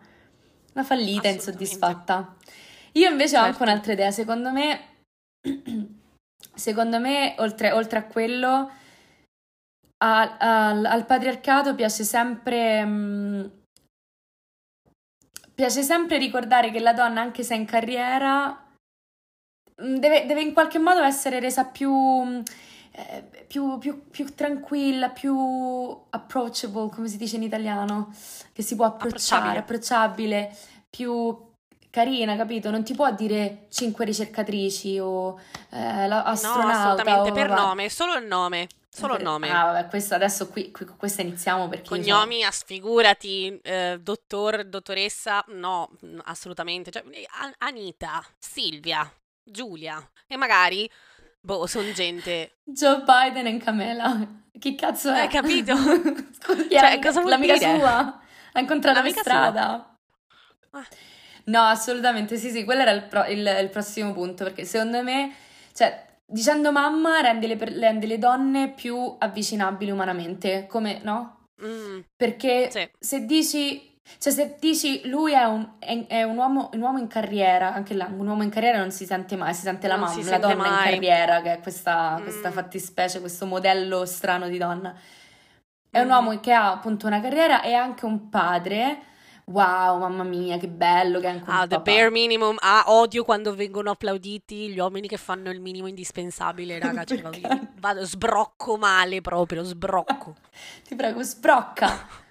una 0.74 0.84
fallita 0.84 1.30
insoddisfatta. 1.30 2.36
Io 2.94 3.10
invece 3.10 3.30
certo. 3.30 3.44
ho 3.44 3.46
anche 3.46 3.58
certo. 3.58 3.72
un'altra 3.72 3.94
idea, 3.94 4.12
secondo 4.12 4.52
me, 4.52 4.80
secondo 6.54 7.00
me 7.00 7.36
oltre, 7.38 7.72
oltre 7.72 8.00
a 8.00 8.04
quello, 8.04 8.70
al, 9.98 10.36
al, 10.39 10.86
al 10.86 11.06
patriarcato 11.06 11.75
piace 11.75 12.04
sempre... 12.04 12.86
Mh, 12.86 12.89
mm, 12.89 13.46
piace 15.58 15.82
sempre 15.82 16.20
ricordare 16.20 16.70
che 16.70 16.80
la 16.80 16.94
donna, 16.94 17.20
anche 17.20 17.42
se 17.42 17.56
è 17.56 17.58
in 17.58 17.66
carriera, 17.66 18.63
mm, 19.82 19.96
deve, 19.96 20.27
deve 20.27 20.42
in 20.42 20.54
qualche 20.54 20.77
modo 20.77 21.01
essere 21.01 21.39
resa 21.39 21.66
più, 21.66 21.92
mm, 21.92 22.42
eh, 22.92 23.46
più, 23.48 23.80
più, 23.80 24.08
più, 24.08 24.36
tranquilla, 24.36 25.10
più 25.10 25.36
approachable, 26.12 26.89
come 26.89 27.08
si 27.08 27.18
dice 27.18 27.38
in 27.38 27.44
italiano, 27.44 28.13
che 28.54 28.62
si 28.62 28.75
può 28.75 28.86
approcciare, 28.86 29.58
approcciabile, 29.58 30.56
più 30.96 31.36
carina, 31.89 32.36
capito? 32.36 32.70
Non 32.70 32.84
ti 32.84 32.94
può 32.94 33.12
dire 33.12 33.66
cinque 33.72 34.06
ricercatrici 34.06 35.00
o 35.00 35.39
eh, 35.72 36.08
l'astronauta. 36.08 36.62
No, 36.62 36.70
assolutamente, 36.70 37.30
o, 37.32 37.34
per 37.34 37.50
nome, 37.50 37.89
solo 37.89 38.13
il 38.13 38.27
nome. 38.27 38.68
Solo 38.98 39.16
il 39.18 39.22
nome. 39.22 39.51
Ah, 39.51 39.66
vabbè, 39.66 39.88
questo 39.89 40.16
adesso 40.16 40.48
qui, 40.48 40.72
qui 40.72 40.86
con 40.86 40.98
questa 40.98 41.22
iniziamo 41.22 41.68
perché... 41.68 41.89
Cognomi, 41.89 42.42
so... 42.42 42.51
sfigurati, 42.51 43.60
eh, 43.62 44.00
dottor, 44.01 44.63
dottoressa, 44.63 45.46
no, 45.50 45.92
assolutamente. 46.24 46.89
Cioè, 46.89 47.04
eh, 47.12 47.27
Anita, 47.60 48.25
Silvia, 48.39 49.08
Giulia 49.44 50.04
e 50.25 50.36
magari, 50.36 50.89
boh, 51.39 51.68
sono 51.68 51.92
gente... 51.92 52.58
Joe 52.63 53.04
Biden 53.04 53.46
e 53.46 53.58
Camela. 53.58 54.27
Chi 54.58 54.74
cazzo 54.74 55.12
è? 55.12 55.20
Hai 55.20 55.27
capito? 55.27 55.75
Scusi, 56.42 56.68
cioè, 56.72 57.00
cosa 57.00 57.20
vuol 57.20 57.30
l'amica 57.30 57.56
dire? 57.56 57.77
sua? 57.77 58.20
Ha 58.54 58.60
incontrato 58.60 59.01
per 59.04 59.12
strada. 59.12 59.96
Ah. 60.72 60.88
No, 61.46 61.62
assolutamente, 61.62 62.36
sì, 62.38 62.50
sì, 62.50 62.63
quello 62.63 62.82
era 62.82 62.92
il, 62.92 63.04
pro- 63.04 63.25
il, 63.25 63.58
il 63.62 63.70
prossimo 63.70 64.12
punto, 64.12 64.44
perché 64.44 64.66
secondo 64.66 65.04
me, 65.04 65.36
cioè, 65.74 66.07
Dicendo 66.29 66.74
mamma 66.74 67.22
rende 67.22 67.48
le, 67.48 67.57
rende 67.57 68.05
le 68.05 68.17
donne 68.17 68.69
più 68.72 69.15
avvicinabili 69.17 69.91
umanamente, 69.91 70.65
come, 70.67 71.00
no? 71.01 71.46
Mm, 71.63 72.00
Perché 72.15 72.69
sì. 72.69 72.89
se 73.00 73.25
dici 73.25 73.88
cioè, 74.19 74.31
se 74.31 74.55
dici 74.60 75.07
lui 75.07 75.34
è 75.34 75.43
un, 75.43 75.67
è, 75.79 76.05
è 76.07 76.24
un, 76.24 76.38
uomo, 76.38 76.69
un, 76.74 76.81
uomo, 76.81 76.98
in 76.98 77.07
carriera, 77.07 77.74
anche 77.74 77.93
là, 77.93 78.10
un 78.10 78.25
uomo 78.25 78.41
in 78.41 78.50
carriera 78.50 78.77
non 78.77 78.91
si 78.91 79.05
sente 79.05 79.36
mai, 79.36 79.53
si 79.53 79.62
sente 79.62 79.88
la 79.88 79.96
non 79.96 80.07
mamma, 80.07 80.29
la 80.29 80.38
donna 80.38 80.55
mai. 80.55 80.69
in 80.69 81.00
carriera, 81.00 81.41
che 81.41 81.53
è 81.53 81.60
questa, 81.60 82.17
mm. 82.17 82.24
questa, 82.24 82.51
fattispecie, 82.51 83.19
questo 83.19 83.46
modello 83.46 84.05
strano 84.05 84.48
di 84.48 84.57
donna. 84.57 84.96
È 85.89 86.00
mm. 86.00 86.03
un 86.03 86.10
uomo 86.10 86.39
che 86.39 86.53
ha 86.53 86.72
appunto 86.72 87.05
una 87.05 87.19
carriera 87.19 87.62
e 87.62 87.74
anche 87.74 88.05
un 88.05 88.29
padre 88.29 89.00
wow, 89.51 90.00
mamma 90.00 90.24
mia, 90.24 90.58
che 90.58 90.68
bello 90.68 91.20
che 91.20 91.27
è 91.27 91.34
un 91.34 91.44
Ah, 91.46 91.68
the 91.68 91.80
bare 91.80 92.10
minimum. 92.10 92.58
Ah, 92.60 92.86
odio 92.88 93.24
quando 93.24 93.54
vengono 93.56 93.92
applauditi 93.92 94.70
gli 94.70 94.80
uomini 94.80 95.08
che 95.08 95.18
fanno 95.18 95.50
il 95.50 95.60
minimo 95.60 95.88
indispensabile, 95.88 96.80
raga. 96.80 97.04
Cioè, 97.04 97.22
vado, 97.22 97.39
vado, 97.80 98.06
sbrocco 98.06 98.77
male 98.77 99.22
proprio, 99.22 99.63
sbrocco. 99.63 100.36
Ti 100.88 100.96
prego, 100.96 101.22
sbrocca. 101.24 102.25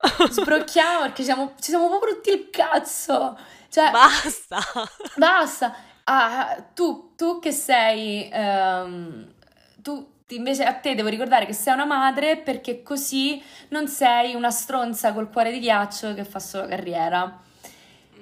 Sbrocchiamo 0.30 1.02
perché 1.02 1.24
siamo, 1.24 1.54
ci 1.58 1.70
siamo 1.70 1.88
proprio 1.88 2.14
rotti 2.14 2.30
il 2.30 2.50
cazzo. 2.50 3.36
Cioè, 3.68 3.90
basta. 3.90 4.58
Basta. 5.16 5.74
Ah, 6.04 6.64
tu, 6.72 7.12
tu 7.16 7.38
che 7.38 7.52
sei... 7.52 8.30
Um, 8.32 9.34
tu 9.82 10.17
invece 10.36 10.64
a 10.64 10.74
te 10.74 10.94
devo 10.94 11.08
ricordare 11.08 11.46
che 11.46 11.52
sei 11.52 11.74
una 11.74 11.86
madre 11.86 12.36
perché 12.36 12.82
così 12.82 13.42
non 13.68 13.88
sei 13.88 14.34
una 14.34 14.50
stronza 14.50 15.12
col 15.12 15.30
cuore 15.30 15.50
di 15.50 15.60
ghiaccio 15.60 16.14
che 16.14 16.24
fa 16.24 16.38
solo 16.38 16.66
carriera. 16.66 17.46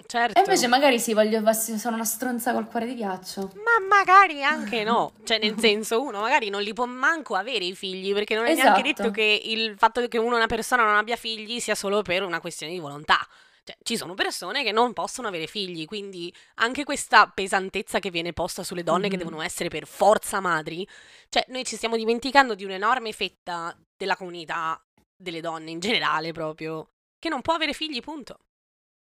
Certo. 0.06 0.38
E 0.38 0.42
invece 0.42 0.68
magari 0.68 1.00
sì, 1.00 1.14
voglio, 1.14 1.42
sono 1.52 1.96
una 1.96 2.04
stronza 2.04 2.52
col 2.52 2.68
cuore 2.68 2.86
di 2.86 2.94
ghiaccio. 2.94 3.50
Ma 3.54 3.84
magari 3.88 4.44
anche 4.44 4.84
no. 4.84 5.12
Cioè, 5.24 5.38
nel 5.38 5.58
senso, 5.58 6.00
uno 6.00 6.20
magari 6.20 6.48
non 6.48 6.62
li 6.62 6.72
può 6.72 6.86
manco 6.86 7.34
avere 7.34 7.64
i 7.64 7.74
figli, 7.74 8.12
perché 8.14 8.36
non 8.36 8.46
è 8.46 8.50
esatto. 8.50 8.68
neanche 8.68 8.82
detto 8.82 9.10
che 9.10 9.40
il 9.44 9.74
fatto 9.76 10.06
che 10.06 10.18
uno, 10.18 10.36
una 10.36 10.46
persona 10.46 10.84
non 10.84 10.94
abbia 10.94 11.16
figli 11.16 11.58
sia 11.58 11.74
solo 11.74 12.02
per 12.02 12.22
una 12.22 12.40
questione 12.40 12.72
di 12.72 12.78
volontà. 12.78 13.26
Cioè, 13.66 13.76
ci 13.82 13.96
sono 13.96 14.14
persone 14.14 14.62
che 14.62 14.70
non 14.70 14.92
possono 14.92 15.26
avere 15.26 15.48
figli, 15.48 15.86
quindi 15.86 16.32
anche 16.60 16.84
questa 16.84 17.26
pesantezza 17.26 17.98
che 17.98 18.10
viene 18.10 18.32
posta 18.32 18.62
sulle 18.62 18.84
donne 18.84 19.08
mm-hmm. 19.08 19.10
che 19.10 19.16
devono 19.16 19.42
essere 19.42 19.68
per 19.68 19.88
forza 19.88 20.38
madri, 20.38 20.86
cioè 21.28 21.44
noi 21.48 21.64
ci 21.64 21.74
stiamo 21.74 21.96
dimenticando 21.96 22.54
di 22.54 22.62
un'enorme 22.62 23.10
fetta 23.10 23.76
della 23.96 24.14
comunità 24.14 24.80
delle 25.20 25.40
donne 25.40 25.72
in 25.72 25.80
generale 25.80 26.30
proprio, 26.30 26.90
che 27.18 27.28
non 27.28 27.42
può 27.42 27.54
avere 27.54 27.72
figli, 27.72 27.98
punto. 27.98 28.38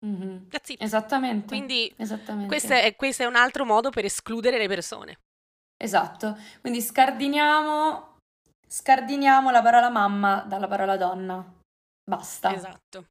Mm-hmm. 0.07 0.47
Esattamente. 0.79 1.47
Quindi 1.49 1.93
Esattamente. 1.97 2.47
Questo, 2.47 2.73
è, 2.73 2.95
questo 2.95 3.25
è 3.25 3.27
un 3.27 3.35
altro 3.35 3.65
modo 3.65 3.91
per 3.91 4.05
escludere 4.05 4.59
le 4.59 4.69
persone. 4.69 5.19
Esatto, 5.77 6.39
quindi 6.61 6.81
scardiniamo, 6.81 8.19
scardiniamo 8.65 9.51
la 9.51 9.61
parola 9.61 9.91
mamma 9.91 10.43
dalla 10.43 10.69
parola 10.69 10.97
donna. 10.97 11.45
Basta. 12.09 12.55
Esatto. 12.55 13.07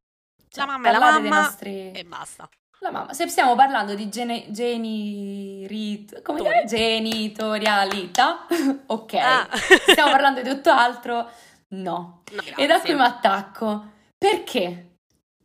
Cioè, 0.54 0.66
la 0.66 0.72
mamma 0.72 0.90
è 0.90 0.92
la 0.92 1.00
mamma 1.00 1.42
nostri... 1.44 1.92
e 1.94 2.04
basta. 2.04 2.50
La 2.80 2.92
mamma. 2.92 3.14
Se 3.14 3.26
stiamo 3.30 3.56
parlando 3.56 3.96
di 3.96 4.10
gene... 4.10 4.52
genirit... 4.52 6.22
come 6.22 6.42
dire? 6.42 6.66
genitorialità, 6.66 8.48
ok. 8.88 9.14
Ah. 9.14 9.48
stiamo 9.88 10.12
parlando 10.12 10.42
di 10.42 10.50
tutto 10.50 10.70
altro, 10.70 11.30
no. 11.70 12.24
no 12.32 12.42
e 12.58 12.68
da 12.68 12.82
qui 12.82 12.94
mi 12.94 13.02
attacco. 13.02 13.92
Perché? 14.18 14.98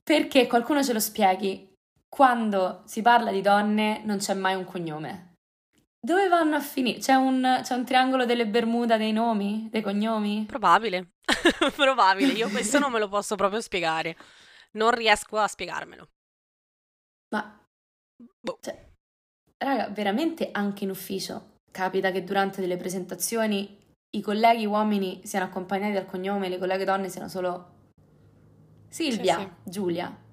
Perché 0.03 0.49
qualcuno 0.49 0.83
ce 0.83 0.93
lo 0.93 0.99
spieghi. 0.99 1.73
Quando 2.09 2.83
si 2.87 3.01
parla 3.01 3.31
di 3.31 3.43
donne 3.43 4.01
non 4.05 4.19
c'è 4.19 4.35
mai 4.35 4.57
un 4.57 4.65
cognome. 4.65 5.35
Dove 6.01 6.27
vanno 6.27 6.57
a 6.57 6.61
finire? 6.61 6.99
C'è 6.99 7.15
un, 7.15 7.61
c'è 7.63 7.75
un, 7.75 7.85
triangolo 7.85 8.25
delle 8.25 8.47
Bermuda 8.49 8.97
dei 8.97 9.13
nomi, 9.13 9.69
dei 9.71 9.83
cognomi? 9.83 10.47
Probabile, 10.49 11.11
probabile. 11.77 12.33
Io 12.33 12.49
questo 12.49 12.81
non 12.81 12.91
me 12.91 12.99
lo 12.99 13.09
posso 13.09 13.37
proprio 13.37 13.61
spiegare 13.61 14.17
non 14.77 14.93
riesco 14.93 15.39
a 15.39 15.49
spiegarmelo. 15.49 16.09
Ma, 17.35 17.67
boh. 18.41 18.59
cioè, 18.61 18.93
raga, 19.59 19.89
veramente 19.89 20.51
anche 20.53 20.85
in 20.85 20.91
ufficio 20.91 21.55
capita 21.77 22.11
che 22.11 22.25
durante 22.25 22.63
delle 22.63 22.79
presentazioni 22.79 23.85
i 24.17 24.21
colleghi 24.23 24.65
uomini 24.65 25.21
siano 25.25 25.45
accompagnati 25.45 25.93
dal 25.93 26.07
cognome 26.07 26.47
e 26.47 26.49
le 26.49 26.59
colleghe 26.59 26.85
donne 26.87 27.11
siano 27.11 27.29
solo 27.29 27.75
Silvia, 28.89 29.37
sì, 29.37 29.43
sì. 29.43 29.71
Giulia. 29.71 30.25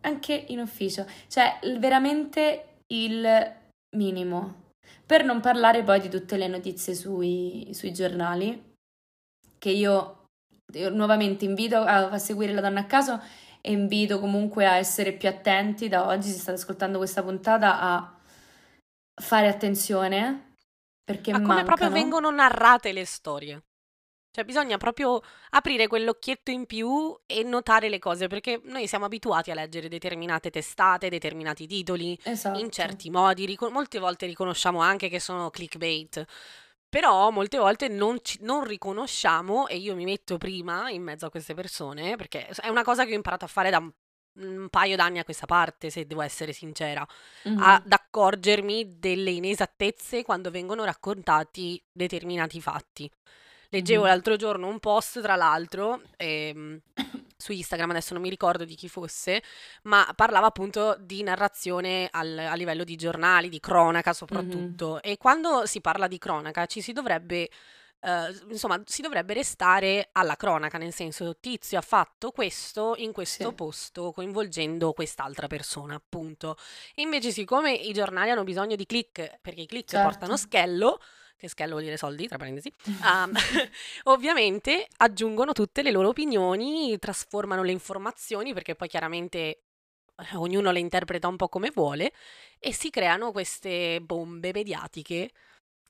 Anche 0.00 0.32
in 0.48 0.58
ufficio. 0.58 1.06
Cioè, 1.28 1.60
veramente 1.78 2.80
il 2.88 3.54
minimo. 3.96 4.62
Per 5.06 5.24
non 5.24 5.40
parlare 5.40 5.84
poi 5.84 6.00
di 6.00 6.08
tutte 6.08 6.36
le 6.36 6.48
notizie 6.48 6.94
sui, 6.94 7.70
sui 7.72 7.92
giornali, 7.92 8.74
che 9.56 9.70
io 9.70 10.23
nuovamente 10.90 11.44
invito 11.44 11.76
a, 11.78 12.10
a 12.10 12.18
seguire 12.18 12.52
la 12.52 12.60
donna 12.60 12.80
a 12.80 12.86
caso 12.86 13.20
e 13.60 13.72
invito 13.72 14.20
comunque 14.20 14.66
a 14.66 14.76
essere 14.76 15.12
più 15.12 15.28
attenti 15.28 15.88
da 15.88 16.06
oggi, 16.06 16.28
se 16.28 16.38
state 16.38 16.58
ascoltando 16.58 16.98
questa 16.98 17.22
puntata, 17.22 17.80
a 17.80 18.14
fare 19.14 19.48
attenzione 19.48 20.54
perché 21.04 21.30
a 21.30 21.40
come 21.40 21.62
proprio 21.64 21.90
vengono 21.90 22.30
narrate 22.30 22.92
le 22.92 23.04
storie. 23.04 23.62
Cioè 24.34 24.44
bisogna 24.44 24.78
proprio 24.78 25.20
aprire 25.50 25.86
quell'occhietto 25.86 26.50
in 26.50 26.66
più 26.66 27.16
e 27.24 27.44
notare 27.44 27.88
le 27.88 28.00
cose, 28.00 28.26
perché 28.26 28.60
noi 28.64 28.88
siamo 28.88 29.04
abituati 29.04 29.52
a 29.52 29.54
leggere 29.54 29.86
determinate 29.86 30.50
testate, 30.50 31.08
determinati 31.08 31.68
titoli, 31.68 32.18
esatto. 32.20 32.58
in 32.58 32.68
certi 32.70 33.10
modi, 33.10 33.46
ric- 33.46 33.70
molte 33.70 34.00
volte 34.00 34.26
riconosciamo 34.26 34.80
anche 34.80 35.08
che 35.08 35.20
sono 35.20 35.50
clickbait, 35.50 36.24
però 36.94 37.30
molte 37.30 37.58
volte 37.58 37.88
non, 37.88 38.18
ci, 38.22 38.38
non 38.42 38.62
riconosciamo, 38.62 39.66
e 39.66 39.78
io 39.78 39.96
mi 39.96 40.04
metto 40.04 40.38
prima 40.38 40.90
in 40.90 41.02
mezzo 41.02 41.26
a 41.26 41.30
queste 41.30 41.52
persone, 41.52 42.14
perché 42.14 42.46
è 42.46 42.68
una 42.68 42.84
cosa 42.84 43.04
che 43.04 43.10
ho 43.10 43.16
imparato 43.16 43.44
a 43.44 43.48
fare 43.48 43.68
da 43.68 43.78
un, 43.78 43.90
un 44.34 44.68
paio 44.68 44.94
d'anni 44.94 45.18
a 45.18 45.24
questa 45.24 45.46
parte, 45.46 45.90
se 45.90 46.06
devo 46.06 46.22
essere 46.22 46.52
sincera, 46.52 47.04
mm-hmm. 47.48 47.60
ad 47.60 47.90
accorgermi 47.90 48.96
delle 49.00 49.30
inesattezze 49.30 50.22
quando 50.22 50.52
vengono 50.52 50.84
raccontati 50.84 51.82
determinati 51.90 52.60
fatti. 52.60 53.10
Leggevo 53.74 54.04
mm. 54.04 54.06
l'altro 54.06 54.36
giorno 54.36 54.68
un 54.68 54.78
post, 54.78 55.20
tra 55.20 55.34
l'altro, 55.34 56.00
ehm, 56.16 56.80
su 57.36 57.50
Instagram, 57.50 57.90
adesso 57.90 58.12
non 58.12 58.22
mi 58.22 58.28
ricordo 58.28 58.64
di 58.64 58.76
chi 58.76 58.88
fosse, 58.88 59.42
ma 59.82 60.08
parlava 60.14 60.46
appunto 60.46 60.96
di 61.00 61.24
narrazione 61.24 62.08
al, 62.12 62.38
a 62.38 62.54
livello 62.54 62.84
di 62.84 62.94
giornali, 62.94 63.48
di 63.48 63.58
cronaca 63.58 64.12
soprattutto. 64.12 64.90
Mm-hmm. 64.90 65.12
E 65.12 65.16
quando 65.16 65.66
si 65.66 65.80
parla 65.80 66.06
di 66.06 66.18
cronaca 66.18 66.66
ci 66.66 66.80
si 66.80 66.92
dovrebbe 66.92 67.48
Uh, 68.04 68.50
insomma, 68.50 68.78
si 68.84 69.00
dovrebbe 69.00 69.32
restare 69.32 70.10
alla 70.12 70.36
cronaca, 70.36 70.76
nel 70.76 70.92
senso 70.92 71.38
Tizio 71.40 71.78
ha 71.78 71.80
fatto 71.80 72.32
questo 72.32 72.92
in 72.98 73.12
questo 73.12 73.48
sì. 73.48 73.54
posto 73.54 74.12
coinvolgendo 74.12 74.92
quest'altra 74.92 75.46
persona, 75.46 75.94
appunto. 75.94 76.58
E 76.94 77.00
invece, 77.00 77.30
siccome 77.30 77.72
i 77.72 77.94
giornali 77.94 78.28
hanno 78.28 78.44
bisogno 78.44 78.76
di 78.76 78.84
click, 78.84 79.38
perché 79.40 79.62
i 79.62 79.66
click 79.66 79.88
certo. 79.88 80.06
portano 80.06 80.36
schello, 80.36 81.00
che 81.36 81.48
schello 81.48 81.72
vuol 81.72 81.84
dire 81.84 81.96
soldi, 81.96 82.26
tra 82.26 82.38
parentesi, 82.38 82.72
um, 82.86 83.32
ovviamente 84.04 84.88
aggiungono 84.98 85.52
tutte 85.52 85.82
le 85.82 85.90
loro 85.90 86.08
opinioni, 86.08 86.98
trasformano 86.98 87.62
le 87.62 87.72
informazioni, 87.72 88.52
perché 88.52 88.74
poi 88.74 88.88
chiaramente 88.88 89.38
eh, 89.38 90.36
ognuno 90.36 90.70
le 90.70 90.80
interpreta 90.80 91.28
un 91.28 91.36
po' 91.36 91.48
come 91.48 91.70
vuole, 91.70 92.12
e 92.58 92.72
si 92.72 92.90
creano 92.90 93.32
queste 93.32 94.00
bombe 94.00 94.50
mediatiche 94.52 95.30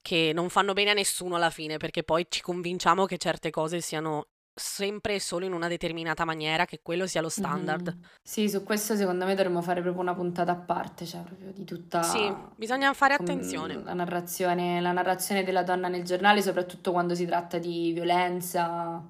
che 0.02 0.32
non 0.34 0.50
fanno 0.50 0.74
bene 0.74 0.90
a 0.90 0.94
nessuno 0.94 1.36
alla 1.36 1.50
fine, 1.50 1.78
perché 1.78 2.02
poi 2.02 2.26
ci 2.28 2.42
convinciamo 2.42 3.06
che 3.06 3.16
certe 3.16 3.50
cose 3.50 3.80
siano 3.80 4.28
sempre 4.54 5.16
e 5.16 5.20
solo 5.20 5.44
in 5.44 5.52
una 5.52 5.66
determinata 5.66 6.24
maniera, 6.24 6.64
che 6.64 6.80
quello 6.82 7.06
sia 7.06 7.20
lo 7.20 7.28
standard. 7.28 7.88
Mm-hmm. 7.88 8.04
Sì, 8.22 8.48
su 8.48 8.62
questo 8.62 8.94
secondo 8.94 9.24
me 9.24 9.34
dovremmo 9.34 9.60
fare 9.62 9.80
proprio 9.80 10.02
una 10.02 10.14
puntata 10.14 10.52
a 10.52 10.56
parte, 10.56 11.04
cioè 11.04 11.22
proprio 11.22 11.50
di 11.52 11.64
tutta... 11.64 12.02
Sì, 12.02 12.32
bisogna 12.54 12.92
fare 12.92 13.14
attenzione. 13.14 13.82
La 13.82 13.94
narrazione, 13.94 14.80
la 14.80 14.92
narrazione 14.92 15.42
della 15.42 15.62
donna 15.62 15.88
nel 15.88 16.04
giornale, 16.04 16.40
soprattutto 16.40 16.92
quando 16.92 17.14
si 17.14 17.26
tratta 17.26 17.58
di 17.58 17.92
violenza, 17.92 19.02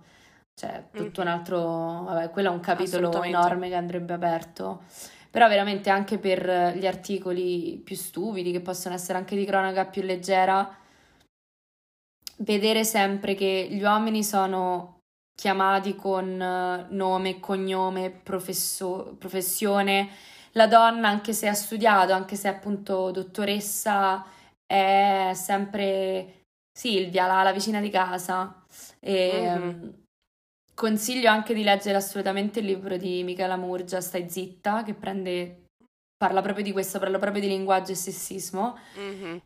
cioè 0.55 0.85
tutto 0.91 1.21
mm-hmm. 1.23 1.31
un 1.31 1.39
altro... 1.39 2.03
Vabbè, 2.05 2.31
quello 2.31 2.49
è 2.49 2.53
un 2.53 2.61
capitolo 2.61 3.23
enorme 3.23 3.69
che 3.69 3.75
andrebbe 3.75 4.15
aperto. 4.15 4.85
Però 5.31 5.49
veramente 5.49 5.91
anche 5.91 6.19
per 6.19 6.75
gli 6.77 6.87
articoli 6.87 7.81
più 7.85 7.97
stupidi, 7.97 8.53
che 8.53 8.61
possono 8.61 8.95
essere 8.95 9.19
anche 9.19 9.35
di 9.35 9.45
cronaca 9.45 9.85
più 9.85 10.03
leggera, 10.03 10.79
vedere 12.39 12.85
sempre 12.85 13.35
che 13.35 13.67
gli 13.69 13.83
uomini 13.83 14.23
sono 14.23 14.94
chiamati 15.35 15.95
con 15.95 16.41
eh, 16.41 16.87
nome, 16.91 17.41
cognome, 17.41 18.11
professo- 18.11 19.17
professione. 19.19 20.09
La 20.53 20.67
donna, 20.67 21.09
anche 21.09 21.33
se 21.33 21.49
ha 21.49 21.55
studiato, 21.55 22.13
anche 22.13 22.37
se 22.37 22.49
è 22.49 22.53
appunto 22.53 23.11
dottoressa, 23.11 24.25
è 24.67 25.33
sempre 25.35 26.43
Silvia, 26.73 27.27
la, 27.27 27.43
la 27.43 27.53
vicina 27.53 27.81
di 27.81 27.91
casa. 27.91 28.65
E, 29.01 29.43
mm-hmm. 29.43 29.89
Consiglio 30.75 31.31
anche 31.31 31.55
di 31.55 31.63
leggere 31.63 31.97
assolutamente 31.97 32.59
il 32.59 32.67
libro 32.67 32.97
di 32.97 33.23
Michela 33.23 33.57
Murgia, 33.57 34.01
Stai 34.01 34.29
zitta, 34.29 34.83
che 34.83 34.95
prende, 34.95 35.67
parla 36.17 36.43
proprio 36.43 36.65
di 36.65 36.73
questo, 36.73 36.99
parla 36.99 37.19
proprio 37.19 37.43
di 37.43 37.49
linguaggio 37.49 37.93
e 37.93 37.97
sessismo. 37.97 38.79
Mm-hmm 38.99 39.37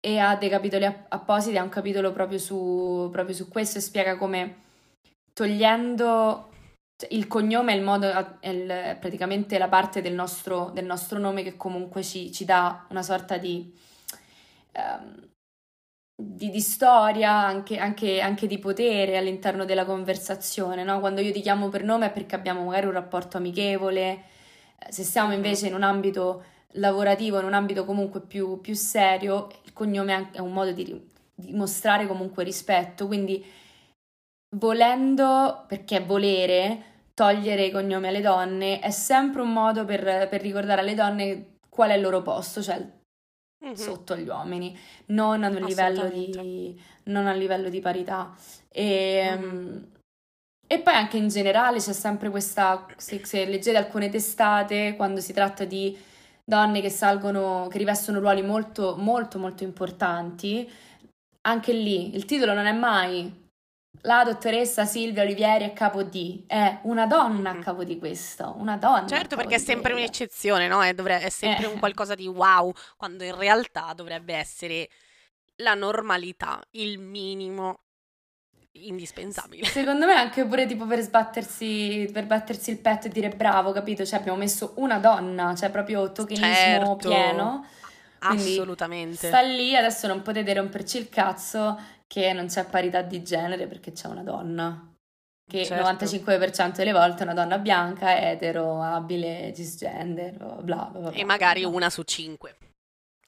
e 0.00 0.18
ha 0.18 0.36
dei 0.36 0.48
capitoli 0.48 0.84
appositi, 0.84 1.56
ha 1.56 1.62
un 1.62 1.68
capitolo 1.68 2.12
proprio 2.12 2.38
su, 2.38 3.08
proprio 3.10 3.34
su 3.34 3.48
questo 3.48 3.78
e 3.78 3.80
spiega 3.80 4.16
come 4.16 4.66
togliendo 5.38 6.48
il 7.10 7.28
cognome 7.28 7.72
è 7.72 7.76
il 7.76 7.82
modo, 7.82 8.08
è 8.40 8.48
il, 8.48 8.96
praticamente 8.98 9.56
la 9.56 9.68
parte 9.68 10.00
del 10.00 10.12
nostro, 10.12 10.72
del 10.74 10.84
nostro 10.84 11.20
nome 11.20 11.44
che 11.44 11.56
comunque 11.56 12.02
ci, 12.02 12.32
ci, 12.32 12.44
dà 12.44 12.84
una 12.90 13.04
sorta 13.04 13.36
di, 13.36 13.72
um, 14.72 15.28
di, 16.20 16.50
di 16.50 16.60
storia, 16.60 17.30
anche, 17.30 17.78
anche, 17.78 18.20
anche, 18.20 18.48
di 18.48 18.58
potere 18.58 19.16
all'interno 19.16 19.64
della 19.64 19.84
conversazione. 19.84 20.82
No? 20.82 20.98
Quando 20.98 21.20
io 21.20 21.30
ti 21.30 21.40
chiamo 21.40 21.68
per 21.68 21.84
nome 21.84 22.06
è 22.06 22.10
perché 22.10 22.34
abbiamo 22.34 22.64
magari 22.64 22.86
un 22.86 22.92
rapporto 22.92 23.36
amichevole, 23.36 24.24
se 24.88 25.04
siamo 25.04 25.32
invece 25.32 25.68
in 25.68 25.74
un 25.74 25.84
ambito 25.84 26.42
lavorativo, 26.72 27.38
in 27.38 27.44
un 27.44 27.54
ambito 27.54 27.84
comunque 27.84 28.20
più, 28.22 28.60
più 28.60 28.74
serio, 28.74 29.46
il 29.62 29.72
cognome 29.72 30.30
è 30.32 30.40
un 30.40 30.52
modo 30.52 30.72
di, 30.72 31.00
di 31.32 31.52
mostrare 31.52 32.08
comunque 32.08 32.42
rispetto, 32.42 33.06
quindi 33.06 33.66
volendo, 34.56 35.64
perché 35.66 36.00
volere, 36.00 36.82
togliere 37.14 37.64
i 37.64 37.70
cognomi 37.70 38.06
alle 38.08 38.20
donne 38.20 38.78
è 38.78 38.90
sempre 38.90 39.42
un 39.42 39.52
modo 39.52 39.84
per, 39.84 40.28
per 40.28 40.40
ricordare 40.40 40.80
alle 40.80 40.94
donne 40.94 41.56
qual 41.68 41.90
è 41.90 41.94
il 41.94 42.02
loro 42.02 42.22
posto, 42.22 42.62
cioè 42.62 42.76
mm-hmm. 43.64 43.74
sotto 43.74 44.12
agli 44.12 44.28
uomini, 44.28 44.76
non 45.06 45.42
a, 45.42 45.48
livello 45.48 46.08
di, 46.08 46.80
non 47.04 47.26
a 47.26 47.32
livello 47.32 47.68
di 47.68 47.80
parità. 47.80 48.34
E, 48.68 49.36
mm-hmm. 49.36 49.82
e, 50.66 50.78
poi 50.80 50.94
anche 50.94 51.16
in 51.16 51.28
generale 51.28 51.78
c'è 51.78 51.92
sempre 51.92 52.30
questa, 52.30 52.86
se, 52.96 53.24
se 53.24 53.44
leggete 53.46 53.76
alcune 53.76 54.08
testate, 54.08 54.94
quando 54.96 55.20
si 55.20 55.32
tratta 55.32 55.64
di 55.64 55.96
donne 56.44 56.80
che 56.80 56.90
salgono, 56.90 57.66
che 57.68 57.78
rivestono 57.78 58.20
ruoli 58.20 58.42
molto, 58.42 58.96
molto, 58.96 59.38
molto 59.38 59.64
importanti, 59.64 60.70
anche 61.42 61.72
lì 61.72 62.14
il 62.14 62.24
titolo 62.24 62.54
non 62.54 62.66
è 62.66 62.72
mai 62.72 63.47
la 64.02 64.24
dottoressa 64.24 64.84
Silvia 64.84 65.22
Olivieri 65.22 65.64
a 65.64 65.72
capo 65.72 66.02
di, 66.02 66.44
è 66.46 66.80
una 66.82 67.06
donna 67.06 67.50
a 67.50 67.54
mm. 67.54 67.60
capo 67.60 67.84
di 67.84 67.98
questo, 67.98 68.54
una 68.58 68.76
donna. 68.76 69.06
Certo, 69.06 69.36
perché 69.36 69.56
è 69.56 69.58
sempre 69.58 69.92
un'eccezione, 69.92 70.68
no? 70.68 70.82
È, 70.82 70.94
dovre- 70.94 71.20
è 71.20 71.30
sempre 71.30 71.64
eh. 71.64 71.68
un 71.68 71.78
qualcosa 71.78 72.14
di 72.14 72.26
wow, 72.26 72.72
quando 72.96 73.24
in 73.24 73.36
realtà 73.36 73.92
dovrebbe 73.94 74.34
essere 74.34 74.88
la 75.56 75.74
normalità, 75.74 76.60
il 76.72 76.98
minimo 76.98 77.80
indispensabile. 78.72 79.66
Secondo 79.66 80.06
me 80.06 80.14
anche 80.14 80.44
pure 80.44 80.66
tipo 80.66 80.86
per 80.86 81.00
sbattersi, 81.00 82.08
per 82.12 82.26
battersi 82.26 82.70
il 82.70 82.78
petto 82.78 83.08
e 83.08 83.10
dire 83.10 83.28
bravo, 83.30 83.72
capito? 83.72 84.04
Cioè 84.04 84.20
abbiamo 84.20 84.38
messo 84.38 84.74
una 84.76 84.98
donna, 84.98 85.54
cioè 85.54 85.70
proprio 85.70 86.12
tokenismo 86.12 86.54
certo. 86.54 86.96
pieno. 86.96 87.66
Quindi 88.18 88.52
Assolutamente. 88.52 89.28
Sta 89.28 89.40
lì, 89.40 89.76
adesso 89.76 90.06
non 90.08 90.22
potete 90.22 90.52
romperci 90.52 90.98
il 90.98 91.08
cazzo 91.08 91.80
che 92.08 92.32
non 92.32 92.46
c'è 92.46 92.66
parità 92.66 93.02
di 93.02 93.22
genere 93.22 93.68
perché 93.68 93.92
c'è 93.92 94.08
una 94.08 94.22
donna. 94.22 94.92
Che 95.48 95.60
il 95.60 95.66
certo. 95.66 96.04
95% 96.04 96.74
delle 96.74 96.92
volte 96.92 97.20
è 97.20 97.22
una 97.22 97.34
donna 97.34 97.58
bianca, 97.58 98.18
etero, 98.18 98.82
abile, 98.82 99.52
cisgender, 99.54 100.36
bla 100.62 100.84
bla 100.86 101.00
bla. 101.00 101.10
E 101.10 101.24
magari 101.24 101.64
una 101.64 101.88
su 101.88 102.02
cinque. 102.02 102.56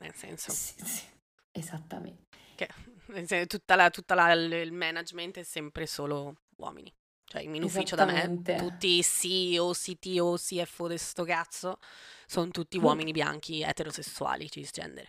Nel 0.00 0.14
senso. 0.14 0.50
Sì, 0.50 0.74
sì. 0.84 1.04
Esattamente. 1.52 2.38
Che 2.56 3.46
tutta 3.46 3.74
la, 3.74 3.90
tutta 3.90 4.14
la, 4.14 4.32
il 4.32 4.72
management 4.72 5.38
è 5.38 5.42
sempre 5.42 5.86
solo 5.86 6.40
uomini. 6.56 6.92
Cioè, 7.24 7.42
in 7.42 7.62
ufficio 7.62 7.94
da 7.94 8.04
me, 8.06 8.42
tutti 8.56 8.98
i 8.98 9.02
CEO, 9.02 9.72
CTO, 9.72 10.36
CFO 10.36 10.88
di 10.88 10.98
sto 10.98 11.24
cazzo, 11.24 11.78
sono 12.26 12.50
tutti 12.50 12.76
uomini 12.76 13.12
bianchi, 13.12 13.62
eterosessuali, 13.62 14.50
cisgender. 14.50 15.08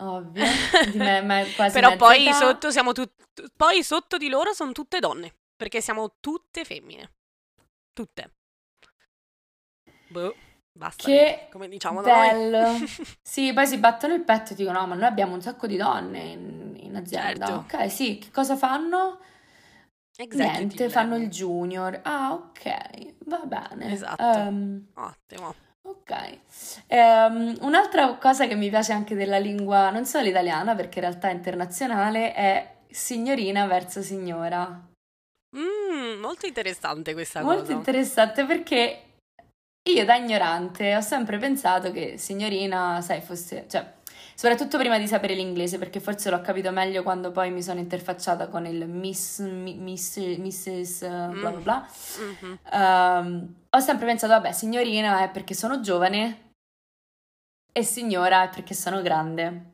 Ovvio, 0.00 0.44
di 0.90 0.96
me, 0.98 1.20
ma 1.22 1.42
quasi 1.54 1.74
Però 1.74 1.94
poi 1.96 2.26
età. 2.26 2.32
sotto 2.32 2.70
siamo 2.70 2.92
tutti, 2.92 3.22
poi 3.54 3.82
sotto 3.82 4.16
di 4.16 4.28
loro 4.28 4.52
sono 4.54 4.72
tutte 4.72 4.98
donne, 4.98 5.34
perché 5.56 5.80
siamo 5.80 6.16
tutte 6.20 6.64
femmine. 6.64 7.12
Tutte. 7.92 8.32
Boh. 10.08 10.34
Basta, 10.72 11.04
che 11.04 11.48
come 11.50 11.68
diciamo 11.68 12.00
bello. 12.00 12.60
noi. 12.60 12.86
sì, 13.20 13.52
poi 13.52 13.66
si 13.66 13.76
battono 13.78 14.14
il 14.14 14.22
petto 14.22 14.52
e 14.52 14.56
dicono: 14.56 14.80
No, 14.80 14.86
ma 14.86 14.94
noi 14.94 15.04
abbiamo 15.04 15.34
un 15.34 15.42
sacco 15.42 15.66
di 15.66 15.76
donne 15.76 16.18
in, 16.20 16.76
in 16.78 16.96
azienda. 16.96 17.46
Certo. 17.46 17.76
Ok, 17.76 17.90
sì, 17.90 18.18
che 18.18 18.30
cosa 18.30 18.56
fanno? 18.56 19.18
Executive 20.16 20.52
Niente, 20.58 20.76
level. 20.76 20.90
fanno 20.90 21.16
il 21.16 21.28
junior. 21.28 22.00
Ah, 22.04 22.32
ok, 22.32 23.14
va 23.26 23.38
bene. 23.44 23.92
Esatto. 23.92 24.22
Um, 24.22 24.86
Ottimo. 24.94 25.54
Ok. 25.82 26.38
Um, 26.88 27.56
un'altra 27.60 28.16
cosa 28.16 28.46
che 28.46 28.54
mi 28.54 28.68
piace 28.68 28.92
anche 28.92 29.14
della 29.14 29.38
lingua, 29.38 29.90
non 29.90 30.04
solo 30.04 30.28
italiana, 30.28 30.74
perché 30.74 30.98
in 30.98 31.06
realtà 31.06 31.28
è 31.28 31.32
internazionale, 31.32 32.32
è 32.34 32.76
signorina 32.90 33.66
verso 33.66 34.02
signora. 34.02 34.88
Mm, 35.56 36.20
molto 36.20 36.46
interessante 36.46 37.12
questa 37.12 37.40
molto 37.40 37.60
cosa. 37.62 37.72
Molto 37.74 37.90
interessante 37.90 38.44
perché 38.44 39.02
io 39.88 40.04
da 40.04 40.16
ignorante 40.16 40.94
ho 40.94 41.00
sempre 41.00 41.38
pensato 41.38 41.90
che 41.90 42.18
signorina, 42.18 43.00
sai, 43.00 43.20
fosse, 43.20 43.64
cioè, 43.68 43.94
soprattutto 44.40 44.78
prima 44.78 44.96
di 44.96 45.06
sapere 45.06 45.34
l'inglese, 45.34 45.76
perché 45.76 46.00
forse 46.00 46.30
l'ho 46.30 46.40
capito 46.40 46.70
meglio 46.70 47.02
quando 47.02 47.30
poi 47.30 47.50
mi 47.50 47.62
sono 47.62 47.78
interfacciata 47.78 48.48
con 48.48 48.64
il 48.64 48.88
Miss, 48.88 49.40
miss 49.40 50.16
Mrs. 50.16 51.00
Uh, 51.02 51.38
bla 51.38 51.50
bla 51.50 51.60
bla. 51.60 51.88
Mm-hmm. 52.18 52.56
Um, 52.72 53.54
ho 53.68 53.80
sempre 53.80 54.06
pensato, 54.06 54.32
vabbè, 54.32 54.52
signorina 54.52 55.22
è 55.22 55.28
perché 55.28 55.52
sono 55.52 55.80
giovane 55.80 56.52
e 57.70 57.82
signora 57.82 58.44
è 58.44 58.48
perché 58.48 58.72
sono 58.72 59.02
grande. 59.02 59.72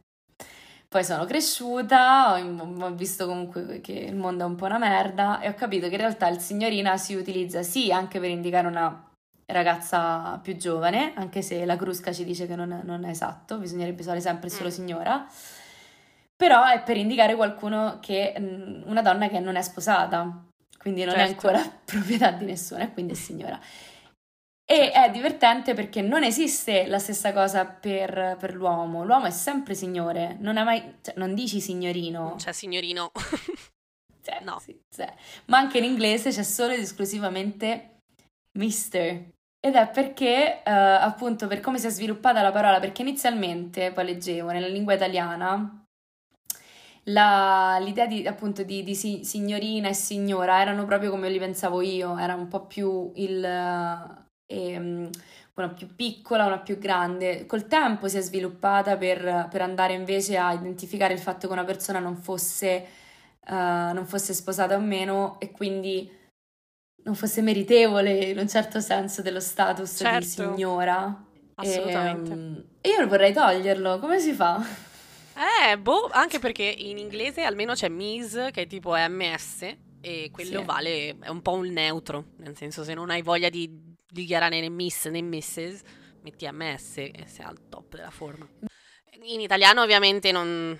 Poi 0.88 1.04
sono 1.04 1.26
cresciuta, 1.26 2.34
ho, 2.34 2.76
ho 2.80 2.90
visto 2.90 3.28
comunque 3.28 3.80
che 3.80 3.92
il 3.92 4.16
mondo 4.16 4.42
è 4.42 4.48
un 4.48 4.56
po' 4.56 4.64
una 4.64 4.78
merda 4.78 5.38
e 5.38 5.48
ho 5.48 5.54
capito 5.54 5.86
che 5.86 5.94
in 5.94 6.00
realtà 6.00 6.26
il 6.26 6.40
signorina 6.40 6.96
si 6.96 7.14
utilizza 7.14 7.62
sì 7.62 7.92
anche 7.92 8.18
per 8.18 8.30
indicare 8.30 8.66
una 8.66 9.05
ragazza 9.46 10.38
più 10.42 10.56
giovane, 10.56 11.12
anche 11.14 11.42
se 11.42 11.64
la 11.64 11.76
Crusca 11.76 12.12
ci 12.12 12.24
dice 12.24 12.46
che 12.46 12.56
non 12.56 12.72
è, 12.72 12.80
non 12.82 13.04
è 13.04 13.10
esatto, 13.10 13.58
bisognerebbe 13.58 14.00
usare 14.00 14.20
sempre 14.20 14.48
solo 14.48 14.68
mm. 14.68 14.72
signora, 14.72 15.26
però 16.34 16.64
è 16.66 16.82
per 16.82 16.96
indicare 16.96 17.34
qualcuno 17.34 17.98
che, 18.00 18.34
mm, 18.38 18.82
una 18.86 19.02
donna 19.02 19.28
che 19.28 19.38
non 19.38 19.56
è 19.56 19.62
sposata, 19.62 20.44
quindi 20.78 21.04
non 21.04 21.14
certo. 21.14 21.28
è 21.28 21.32
ancora 21.32 21.78
proprietà 21.84 22.30
di 22.32 22.44
nessuno 22.44 22.82
e 22.82 22.92
quindi 22.92 23.12
è 23.12 23.16
signora. 23.16 23.60
E 24.68 24.74
certo. 24.74 24.98
è 24.98 25.10
divertente 25.12 25.74
perché 25.74 26.02
non 26.02 26.24
esiste 26.24 26.88
la 26.88 26.98
stessa 26.98 27.32
cosa 27.32 27.64
per, 27.64 28.36
per 28.38 28.52
l'uomo. 28.54 29.04
L'uomo 29.04 29.26
è 29.26 29.30
sempre 29.30 29.74
signore, 29.74 30.36
non, 30.40 30.54
mai, 30.64 30.96
cioè, 31.02 31.14
non 31.18 31.34
dici 31.34 31.60
signorino. 31.60 32.34
C'è 32.36 32.52
signorino. 32.52 33.10
Cioè, 34.26 34.40
no. 34.42 34.58
Sì, 34.58 34.76
cioè. 34.92 35.14
Ma 35.44 35.58
anche 35.58 35.78
in 35.78 35.84
inglese 35.84 36.30
c'è 36.30 36.42
solo 36.42 36.72
ed 36.72 36.80
esclusivamente 36.80 38.00
mister. 38.58 39.35
Ed 39.66 39.74
è 39.74 39.88
perché, 39.88 40.62
uh, 40.64 40.70
appunto, 40.70 41.48
per 41.48 41.58
come 41.58 41.78
si 41.80 41.88
è 41.88 41.90
sviluppata 41.90 42.40
la 42.40 42.52
parola, 42.52 42.78
perché 42.78 43.02
inizialmente, 43.02 43.90
poi 43.90 44.04
leggevo, 44.04 44.52
nella 44.52 44.68
lingua 44.68 44.94
italiana, 44.94 45.84
la, 47.06 47.76
l'idea 47.80 48.06
di, 48.06 48.24
appunto 48.28 48.62
di, 48.62 48.84
di, 48.84 48.94
signorina 48.94 49.88
e 49.88 49.92
signora 49.92 50.60
erano 50.60 50.84
proprio 50.84 51.10
come 51.10 51.28
li 51.30 51.38
pensavo 51.40 51.80
io, 51.80 52.16
era 52.16 52.36
un 52.36 52.46
po' 52.46 52.66
più 52.66 53.10
il... 53.16 53.44
Eh, 54.46 55.10
una 55.54 55.68
più 55.70 55.96
piccola, 55.96 56.46
una 56.46 56.58
più 56.58 56.78
grande. 56.78 57.46
Col 57.46 57.66
tempo 57.66 58.06
si 58.06 58.18
è 58.18 58.20
sviluppata 58.20 58.96
per, 58.96 59.48
per 59.50 59.62
andare 59.62 59.94
invece 59.94 60.36
a 60.36 60.52
identificare 60.52 61.12
il 61.14 61.18
fatto 61.18 61.48
che 61.48 61.52
una 61.52 61.64
persona 61.64 61.98
non 61.98 62.16
fosse, 62.16 62.86
uh, 63.48 63.52
non 63.52 64.04
fosse 64.06 64.32
sposata 64.32 64.76
o 64.76 64.80
meno 64.80 65.40
e 65.40 65.50
quindi 65.50 66.08
non 67.06 67.14
fosse 67.14 67.40
meritevole 67.40 68.12
in 68.12 68.38
un 68.38 68.48
certo 68.48 68.80
senso 68.80 69.22
dello 69.22 69.40
status 69.40 69.96
certo. 69.96 70.18
di 70.18 70.26
signora. 70.26 71.24
Assolutamente. 71.54 72.32
E, 72.32 72.34
um, 72.34 72.64
io 73.00 73.06
vorrei 73.06 73.32
toglierlo, 73.32 73.98
come 74.00 74.18
si 74.18 74.32
fa? 74.32 74.60
Eh, 75.70 75.78
boh, 75.78 76.08
anche 76.10 76.38
perché 76.38 76.64
in 76.64 76.98
inglese 76.98 77.42
almeno 77.42 77.74
c'è 77.74 77.88
Miss 77.88 78.50
che 78.50 78.62
è 78.62 78.66
tipo 78.66 78.94
MS 78.96 79.76
e 80.00 80.30
quello 80.32 80.60
sì. 80.60 80.64
vale, 80.64 81.18
è 81.18 81.28
un 81.28 81.42
po' 81.42 81.52
un 81.52 81.68
neutro, 81.68 82.32
nel 82.38 82.56
senso 82.56 82.84
se 82.84 82.92
non 82.92 83.10
hai 83.10 83.22
voglia 83.22 83.48
di 83.48 83.94
dichiarare 84.04 84.60
né 84.60 84.68
Miss 84.68 85.06
né 85.06 85.22
Mrs, 85.22 85.82
metti 86.22 86.48
MS 86.50 86.96
e 86.98 87.24
sei 87.26 87.44
al 87.44 87.68
top 87.68 87.94
della 87.96 88.10
forma. 88.10 88.48
In 89.22 89.40
italiano 89.40 89.82
ovviamente 89.82 90.32
non, 90.32 90.78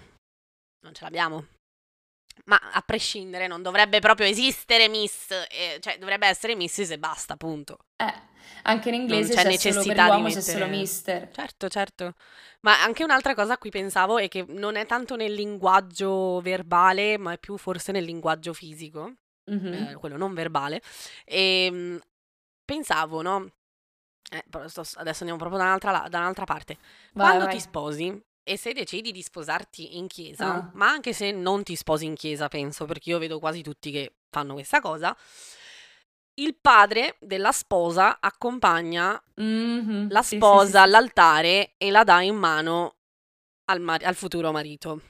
non 0.81 0.95
ce 0.95 1.05
l'abbiamo, 1.05 1.47
ma 2.45 2.61
a 2.73 2.81
prescindere 2.83 3.47
non 3.47 3.63
dovrebbe 3.63 3.99
proprio 3.99 4.27
esistere 4.27 4.89
Miss, 4.89 5.31
eh, 5.31 5.79
cioè 5.81 5.99
dovrebbe 5.99 6.27
essere 6.27 6.55
Mrs 6.55 6.91
e 6.91 6.99
basta, 6.99 7.37
punto. 7.37 7.79
Eh. 7.97 8.35
Anche 8.63 8.89
in 8.89 8.95
inglese 8.95 9.35
c'è, 9.35 9.43
c'è 9.43 9.49
necessità 9.49 10.07
solo 10.07 10.07
l'uomo 10.07 10.23
mettere... 10.25 10.43
c'è 10.43 10.51
solo 10.53 10.67
mister. 10.67 11.31
Certo, 11.33 11.69
certo. 11.69 12.15
Ma 12.61 12.83
anche 12.83 13.05
un'altra 13.05 13.35
cosa 13.35 13.55
a 13.55 13.59
cui 13.59 13.71
pensavo 13.71 14.19
è 14.19 14.29
che 14.29 14.45
non 14.49 14.77
è 14.77 14.87
tanto 14.87 15.15
nel 15.15 15.33
linguaggio 15.33 16.41
verbale, 16.41 17.17
ma 17.17 17.33
è 17.33 17.39
più 17.39 17.57
forse 17.57 17.93
nel 17.93 18.05
linguaggio 18.05 18.53
fisico, 18.53 19.13
mm-hmm. 19.51 19.73
eh, 19.73 19.95
quello 19.95 20.17
non 20.17 20.35
verbale. 20.35 20.83
E 21.25 21.67
ehm, 21.67 22.01
pensavo, 22.65 23.23
no? 23.23 23.51
Eh, 24.29 24.45
adesso 24.51 25.23
andiamo 25.23 25.37
proprio 25.37 25.59
da 25.59 25.65
un'altra, 25.65 26.07
da 26.09 26.19
un'altra 26.19 26.45
parte. 26.45 26.79
Vai, 27.13 27.27
Quando 27.27 27.45
vai. 27.45 27.55
ti 27.55 27.61
sposi 27.61 28.25
e 28.49 28.57
se 28.57 28.73
decidi 28.73 29.11
di 29.11 29.23
sposarti 29.23 29.99
in 29.99 30.07
chiesa, 30.07 30.55
ah. 30.55 30.71
ma 30.75 30.89
anche 30.89 31.13
se 31.13 31.33
non 31.33 31.65
ti 31.65 31.75
sposi 31.75 32.05
in 32.05 32.15
chiesa, 32.15 32.47
penso, 32.47 32.85
perché 32.85 33.11
io 33.11 33.19
vedo 33.19 33.41
quasi 33.41 33.61
tutti 33.61 33.91
che 33.91 34.19
fanno 34.31 34.53
questa 34.55 34.81
cosa, 34.81 35.17
il 36.35 36.55
padre 36.55 37.17
della 37.19 37.51
sposa 37.51 38.19
accompagna 38.21 39.21
mm-hmm, 39.41 40.11
la 40.11 40.23
sposa 40.23 40.61
sì, 40.61 40.67
sì, 40.67 40.73
sì. 40.73 40.77
all'altare 40.77 41.75
e 41.77 41.91
la 41.91 42.05
dà 42.05 42.21
in 42.21 42.37
mano 42.37 42.95
al, 43.65 43.81
mar- 43.81 44.05
al, 44.05 44.15
futuro 44.15 44.53
marito. 44.53 45.01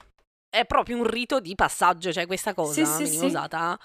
È 0.49 0.65
proprio 0.65 0.97
un 0.97 1.05
rito 1.05 1.39
di 1.39 1.53
passaggio, 1.53 2.11
cioè 2.11 2.25
questa 2.25 2.55
cosa 2.55 2.97
veniva 2.97 3.25
usata 3.25 3.79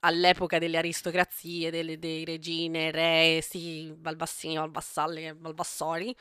all'epoca 0.00 0.58
delle 0.58 0.78
aristocrazie, 0.78 1.70
delle, 1.70 1.98
dei 1.98 2.24
regine, 2.24 2.90
re, 2.90 3.40
sì, 3.42 3.92
Balbassini, 3.96 4.56
Balbassalle, 4.56 5.34
Balbassori, 5.34 6.14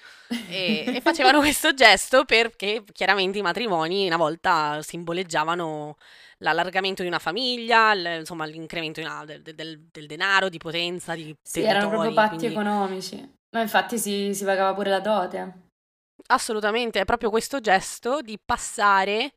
e, 0.46 0.90
e 0.94 1.02
facevano 1.02 1.40
questo 1.40 1.74
gesto 1.74 2.26
perché 2.26 2.84
chiaramente 2.92 3.38
i 3.38 3.42
matrimoni 3.42 4.08
una 4.08 4.18
volta 4.18 4.82
simboleggiavano 4.82 5.96
l'allargamento 6.40 7.02
di 7.02 7.08
una 7.08 7.20
famiglia, 7.20 7.94
l- 7.94 8.20
insomma 8.20 8.46
l'incremento 8.46 9.00
una, 9.02 9.26
del, 9.26 9.42
del, 9.42 9.88
del, 9.92 10.06
denaro, 10.08 10.50
di 10.50 10.58
potenza, 10.58 11.16
di 11.16 11.36
Sì, 11.42 11.62
erano 11.62 11.90
proprio 11.90 12.14
patti 12.14 12.36
quindi... 12.36 12.48
economici. 12.48 13.38
Ma 13.52 13.62
infatti 13.62 13.98
si, 13.98 14.34
si 14.34 14.44
pagava 14.46 14.74
pure 14.74 14.90
la 14.90 15.00
dote. 15.00 15.54
Assolutamente, 16.28 17.02
è 17.02 17.06
proprio 17.06 17.30
questo 17.30 17.60
gesto 17.60 18.22
di 18.22 18.40
passare 18.44 19.34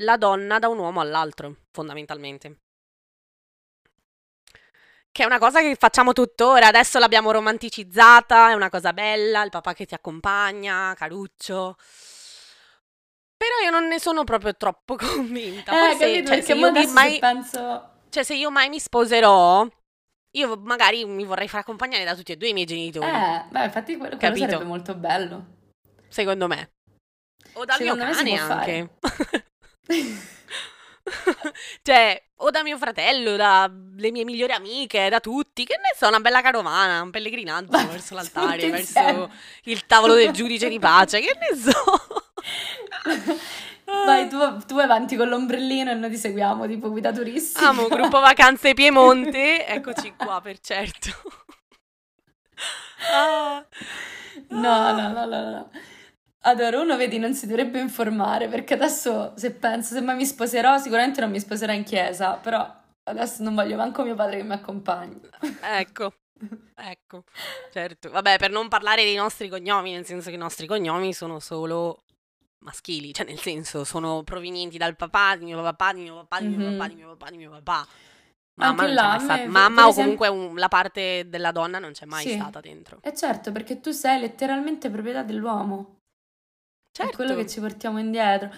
la 0.00 0.16
donna 0.16 0.58
da 0.58 0.68
un 0.68 0.78
uomo 0.78 1.00
all'altro, 1.00 1.56
fondamentalmente. 1.70 2.58
Che 5.16 5.22
è 5.22 5.24
una 5.24 5.38
cosa 5.38 5.62
che 5.62 5.76
facciamo 5.76 6.12
tuttora, 6.12 6.66
adesso 6.66 6.98
l'abbiamo 6.98 7.30
romanticizzata, 7.30 8.50
è 8.50 8.52
una 8.52 8.68
cosa 8.68 8.92
bella, 8.92 9.42
il 9.44 9.48
papà 9.48 9.72
che 9.72 9.86
ti 9.86 9.94
accompagna, 9.94 10.92
caruccio. 10.94 11.74
Però 13.34 13.54
io 13.64 13.70
non 13.70 13.86
ne 13.86 13.98
sono 13.98 14.24
proprio 14.24 14.54
troppo 14.56 14.94
convinta. 15.00 15.72
Eh, 15.72 15.88
Forse, 15.88 16.12
capito, 16.12 16.32
cioè, 16.32 16.40
se 16.42 16.52
io 16.52 16.70
mai, 16.92 17.18
penso... 17.18 17.92
Cioè, 18.10 18.22
se 18.24 18.34
io 18.34 18.50
mai 18.50 18.68
mi 18.68 18.78
sposerò, 18.78 19.66
io 20.32 20.56
magari 20.58 21.06
mi 21.06 21.24
vorrei 21.24 21.48
far 21.48 21.60
accompagnare 21.60 22.04
da 22.04 22.14
tutti 22.14 22.32
e 22.32 22.36
due 22.36 22.48
i 22.48 22.52
miei 22.52 22.66
genitori. 22.66 23.06
Eh, 23.06 23.44
beh, 23.48 23.64
infatti 23.64 23.96
quello, 23.96 24.18
quello 24.18 24.36
sarebbe 24.36 24.64
molto 24.64 24.94
bello. 24.94 25.46
Secondo 26.10 26.46
me. 26.46 26.72
O 27.54 27.64
dal 27.64 27.78
Secondo 27.78 28.04
mio 28.04 28.12
cane 28.12 28.38
anche. 28.38 28.90
cioè, 31.82 32.22
o 32.36 32.50
da 32.50 32.62
mio 32.62 32.76
fratello, 32.78 33.36
dalle 33.36 34.10
mie 34.10 34.24
migliori 34.24 34.52
amiche, 34.52 35.08
da 35.08 35.20
tutti, 35.20 35.64
che 35.64 35.76
ne 35.76 35.94
so, 35.96 36.08
una 36.08 36.20
bella 36.20 36.42
carovana, 36.42 37.02
un 37.02 37.10
pellegrinaggio 37.10 37.70
Ma 37.70 37.84
verso 37.84 38.14
l'altare, 38.16 38.68
verso 38.70 39.30
il 39.64 39.86
tavolo 39.86 40.14
del 40.14 40.32
giudice 40.32 40.68
di 40.68 40.78
pace, 40.78 41.20
che 41.20 41.36
ne 41.38 41.56
so. 41.56 41.82
Vai, 44.04 44.28
tu, 44.28 44.38
tu 44.66 44.78
avanti 44.78 45.14
con 45.14 45.28
l'ombrellino 45.28 45.92
e 45.92 45.94
noi 45.94 46.10
ti 46.10 46.16
seguiamo, 46.16 46.66
tipo 46.66 46.90
guida 46.90 47.12
turistica. 47.12 47.68
Amo, 47.68 47.86
gruppo 47.86 48.18
vacanze 48.18 48.74
Piemonte, 48.74 49.64
eccoci 49.64 50.14
qua 50.16 50.40
per 50.40 50.58
certo. 50.58 51.10
Ah. 53.12 53.64
No, 54.48 54.92
no, 54.92 55.12
no, 55.12 55.24
no, 55.24 55.50
no. 55.50 55.70
Allora, 56.46 56.80
uno 56.80 56.96
vedi, 56.96 57.18
non 57.18 57.34
si 57.34 57.46
dovrebbe 57.46 57.80
informare 57.80 58.46
perché 58.46 58.74
adesso 58.74 59.32
se 59.36 59.50
penso, 59.52 59.94
se 59.94 60.00
mai 60.00 60.14
mi 60.14 60.24
sposerò, 60.24 60.78
sicuramente 60.78 61.20
non 61.20 61.30
mi 61.30 61.40
sposerò 61.40 61.72
in 61.72 61.82
chiesa, 61.82 62.34
però 62.34 62.72
adesso 63.02 63.42
non 63.42 63.56
voglio 63.56 63.76
manco 63.76 64.04
mio 64.04 64.14
padre 64.14 64.36
che 64.36 64.42
mi 64.44 64.52
accompagni. 64.52 65.20
Ecco, 65.60 66.12
ecco, 66.76 67.24
certo. 67.72 68.10
Vabbè, 68.10 68.38
per 68.38 68.50
non 68.50 68.68
parlare 68.68 69.02
dei 69.02 69.16
nostri 69.16 69.48
cognomi, 69.48 69.92
nel 69.92 70.06
senso 70.06 70.28
che 70.28 70.36
i 70.36 70.38
nostri 70.38 70.68
cognomi 70.68 71.12
sono 71.12 71.40
solo 71.40 72.04
maschili, 72.58 73.12
cioè 73.12 73.26
nel 73.26 73.40
senso 73.40 73.82
sono 73.82 74.22
provenienti 74.22 74.78
dal 74.78 74.94
papà, 74.94 75.34
di 75.34 75.46
mio 75.46 75.60
papà, 75.60 75.92
di 75.92 76.02
mio 76.02 76.14
papà, 76.14 76.40
di 76.40 76.46
mio 76.46 76.58
mm-hmm. 76.58 76.78
papà, 76.78 76.88
di 76.88 76.94
mio 76.94 77.08
papà, 77.08 77.30
di 77.30 77.36
mio 77.38 77.50
papà. 77.50 77.86
Mamma, 78.58 78.82
Anche 78.82 78.94
là, 78.94 79.18
stata, 79.18 79.46
mamma 79.48 79.86
o 79.88 79.92
comunque 79.92 80.28
un, 80.28 80.56
la 80.56 80.68
parte 80.68 81.28
della 81.28 81.52
donna 81.52 81.78
non 81.78 81.90
c'è 81.90 82.06
mai 82.06 82.22
sì. 82.22 82.34
stata 82.34 82.60
dentro. 82.60 83.00
E 83.02 83.12
certo, 83.14 83.50
perché 83.50 83.80
tu 83.80 83.90
sei 83.90 84.20
letteralmente 84.20 84.88
proprietà 84.88 85.22
dell'uomo. 85.22 85.95
Certo. 86.96 87.12
È 87.12 87.14
quello 87.14 87.34
che 87.34 87.46
ci 87.46 87.60
portiamo 87.60 87.98
indietro. 87.98 88.50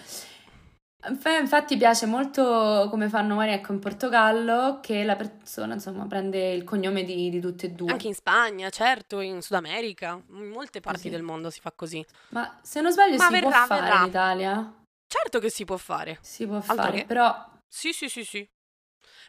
Infatti 1.39 1.75
piace 1.75 2.05
molto 2.05 2.87
come 2.89 3.09
fanno 3.09 3.35
magari 3.35 3.57
ecco, 3.57 3.73
in 3.73 3.79
Portogallo 3.79 4.79
che 4.81 5.03
la 5.03 5.17
persona 5.17 5.73
insomma 5.73 6.05
prende 6.05 6.51
il 6.51 6.63
cognome 6.63 7.03
di, 7.03 7.29
di 7.29 7.41
tutte 7.41 7.65
e 7.65 7.71
due. 7.71 7.91
Anche 7.91 8.07
in 8.07 8.13
Spagna, 8.13 8.69
certo, 8.69 9.19
in 9.19 9.41
Sud 9.41 9.57
America, 9.57 10.21
in 10.29 10.47
molte 10.47 10.79
parti 10.79 11.03
così. 11.03 11.09
del 11.09 11.21
mondo 11.21 11.49
si 11.49 11.59
fa 11.59 11.73
così. 11.73 12.05
Ma 12.29 12.59
se 12.61 12.79
non 12.79 12.93
sbaglio 12.93 13.17
Ma 13.17 13.25
si 13.25 13.31
verrà, 13.33 13.49
può 13.49 13.65
fare 13.65 13.81
verrà. 13.81 13.99
in 13.99 14.07
Italia? 14.07 14.73
Certo 15.05 15.39
che 15.39 15.49
si 15.49 15.65
può 15.65 15.75
fare. 15.77 16.17
Si 16.21 16.45
può 16.45 16.55
Altro 16.55 16.75
fare, 16.75 16.97
che... 16.99 17.05
però... 17.05 17.49
Sì, 17.67 17.91
sì, 17.91 18.07
sì, 18.07 18.23
sì. 18.23 18.49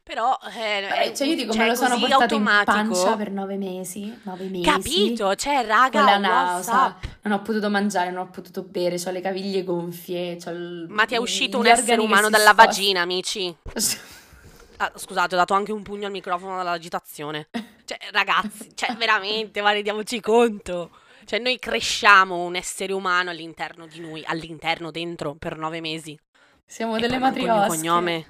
Però 0.02 0.36
eh, 0.56 1.12
cioè 1.14 1.26
io 1.26 1.36
dico 1.36 1.52
cioè, 1.52 1.62
me 1.62 1.68
lo 1.68 1.74
sono 1.74 1.98
portato 1.98 2.22
automatico. 2.22 2.78
in 2.78 2.88
pancia 2.88 3.16
per 3.16 3.30
nove 3.30 3.56
mesi, 3.56 4.18
nove 4.24 4.48
mesi. 4.48 4.62
Capito, 4.64 5.34
cioè 5.36 5.64
raga, 5.64 6.00
con 6.00 6.10
la 6.10 6.18
nausa, 6.18 6.96
non 7.22 7.38
ho 7.38 7.42
potuto 7.42 7.70
mangiare, 7.70 8.10
non 8.10 8.26
ho 8.26 8.30
potuto 8.30 8.62
bere, 8.62 9.00
ho 9.04 9.10
le 9.10 9.20
caviglie 9.20 9.62
gonfie, 9.62 10.32
il, 10.32 10.86
Ma 10.88 11.04
ti 11.04 11.14
è 11.14 11.18
uscito 11.18 11.58
un 11.58 11.66
essere 11.66 12.00
umano 12.00 12.28
dalla 12.28 12.50
sposta. 12.50 12.64
vagina, 12.64 13.00
amici? 13.02 13.54
Ah, 14.82 14.90
scusate, 14.94 15.34
ho 15.34 15.36
dato 15.36 15.52
anche 15.52 15.72
un 15.72 15.82
pugno 15.82 16.06
al 16.06 16.10
microfono 16.10 16.56
dall'agitazione. 16.56 17.48
Cioè, 17.84 17.98
ragazzi, 18.12 18.70
cioè 18.74 18.94
veramente, 18.96 19.60
ma 19.60 19.72
rendiamoci 19.72 20.20
conto. 20.20 20.88
Cioè, 21.26 21.38
noi 21.38 21.58
cresciamo 21.58 22.44
un 22.44 22.56
essere 22.56 22.94
umano 22.94 23.28
all'interno 23.28 23.86
di 23.86 24.00
noi, 24.00 24.24
all'interno, 24.24 24.90
dentro, 24.90 25.34
per 25.34 25.58
nove 25.58 25.82
mesi. 25.82 26.18
Siamo 26.64 26.96
e 26.96 27.00
delle 27.00 27.18
matriosche. 27.18 27.74
Il 27.74 27.78
cognome 27.78 28.26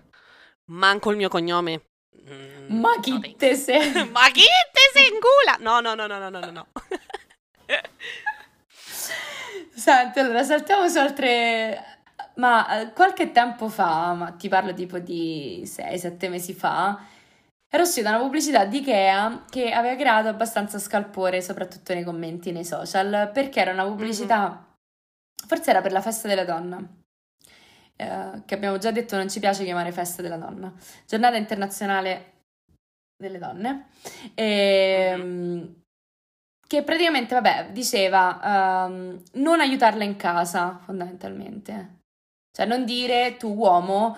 Manco 0.70 1.10
il 1.10 1.16
mio 1.16 1.28
cognome. 1.28 1.82
Mm, 2.28 2.78
Ma 2.78 2.98
chi 3.00 3.12
no, 3.12 3.20
te 3.36 3.54
sei? 3.54 3.92
Ma 4.10 4.28
chi 4.30 4.42
te 4.72 4.90
sei 4.92 5.08
in 5.08 5.18
gula? 5.18 5.56
No, 5.60 5.80
no, 5.80 5.94
no, 5.94 6.06
no, 6.06 6.18
no, 6.18 6.38
no, 6.38 6.50
no. 6.50 6.66
Senti, 9.74 10.18
allora 10.18 10.42
saltiamo 10.42 10.88
su 10.88 10.98
altre 10.98 11.90
ma 12.36 12.80
eh, 12.80 12.92
qualche 12.92 13.32
tempo 13.32 13.68
fa, 13.68 14.14
ma 14.14 14.32
ti 14.32 14.48
parlo 14.48 14.72
tipo 14.72 14.98
di 14.98 15.62
6-7 15.64 16.28
mesi 16.30 16.54
fa, 16.54 16.98
era 17.68 17.82
uscita 17.82 18.08
una 18.10 18.18
pubblicità 18.18 18.64
di 18.64 18.78
Ikea 18.78 19.44
che 19.48 19.70
aveva 19.72 19.94
creato 19.96 20.28
abbastanza 20.28 20.78
scalpore, 20.78 21.42
soprattutto 21.42 21.92
nei 21.92 22.04
commenti 22.04 22.50
nei 22.50 22.64
social, 22.64 23.30
perché 23.32 23.60
era 23.60 23.72
una 23.72 23.84
pubblicità, 23.84 24.48
mm-hmm. 24.48 25.46
forse 25.46 25.70
era 25.70 25.80
per 25.82 25.92
la 25.92 26.00
festa 26.00 26.28
della 26.28 26.44
donna, 26.44 26.82
eh, 28.00 28.42
che 28.46 28.54
abbiamo 28.54 28.78
già 28.78 28.90
detto 28.90 29.16
non 29.16 29.28
ci 29.28 29.40
piace 29.40 29.64
chiamare 29.64 29.92
festa 29.92 30.22
della 30.22 30.38
donna, 30.38 30.72
giornata 31.06 31.36
internazionale 31.36 32.32
delle 33.16 33.38
donne, 33.38 33.88
e, 34.34 35.12
mm-hmm. 35.16 35.64
che 36.66 36.82
praticamente, 36.82 37.34
vabbè, 37.34 37.72
diceva 37.72 38.86
um, 38.88 39.22
non 39.34 39.60
aiutarla 39.60 40.04
in 40.04 40.16
casa, 40.16 40.80
fondamentalmente. 40.82 41.98
Cioè 42.56 42.66
non 42.66 42.84
dire 42.84 43.36
tu 43.36 43.54
uomo 43.54 44.16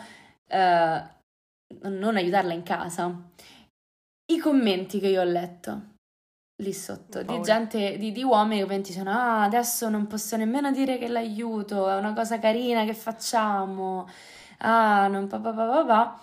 uh, 0.49 1.88
non 1.88 2.16
aiutarla 2.16 2.53
in 2.53 2.62
casa. 2.62 3.31
I 4.33 4.38
commenti 4.38 5.01
che 5.01 5.09
io 5.09 5.21
ho 5.21 5.25
letto 5.25 5.92
lì 6.62 6.72
sotto 6.72 7.22
di 7.22 7.40
gente, 7.42 7.98
di, 7.98 8.12
di 8.12 8.22
uomini 8.22 8.66
che 8.66 8.81
dicono 8.81 9.11
ah 9.11 9.42
adesso 9.42 9.88
non 9.88 10.07
posso 10.07 10.37
nemmeno 10.37 10.70
dire 10.70 10.96
che 10.96 11.09
l'aiuto, 11.09 11.88
è 11.88 11.96
una 11.96 12.12
cosa 12.14 12.38
carina 12.38 12.85
che 12.85 12.94
facciamo, 12.94 14.09
ah 14.59 15.09
non 15.09 15.27
pa 15.27 15.38
pa 15.38 15.53
pa 15.53 15.66
pa 15.66 15.85
pa. 15.85 16.22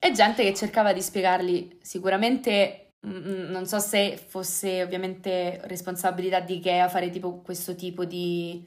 E 0.00 0.12
gente 0.12 0.44
che 0.44 0.54
cercava 0.54 0.92
di 0.92 1.02
spiegargli 1.02 1.78
sicuramente 1.82 2.92
mm, 3.06 3.10
mm, 3.10 3.50
non 3.50 3.66
so 3.66 3.80
se 3.80 4.16
fosse 4.16 4.82
ovviamente 4.82 5.60
responsabilità 5.64 6.40
di 6.40 6.56
Ikea 6.56 6.88
fare 6.88 7.10
tipo 7.10 7.40
questo 7.40 7.74
tipo 7.74 8.04
di 8.04 8.64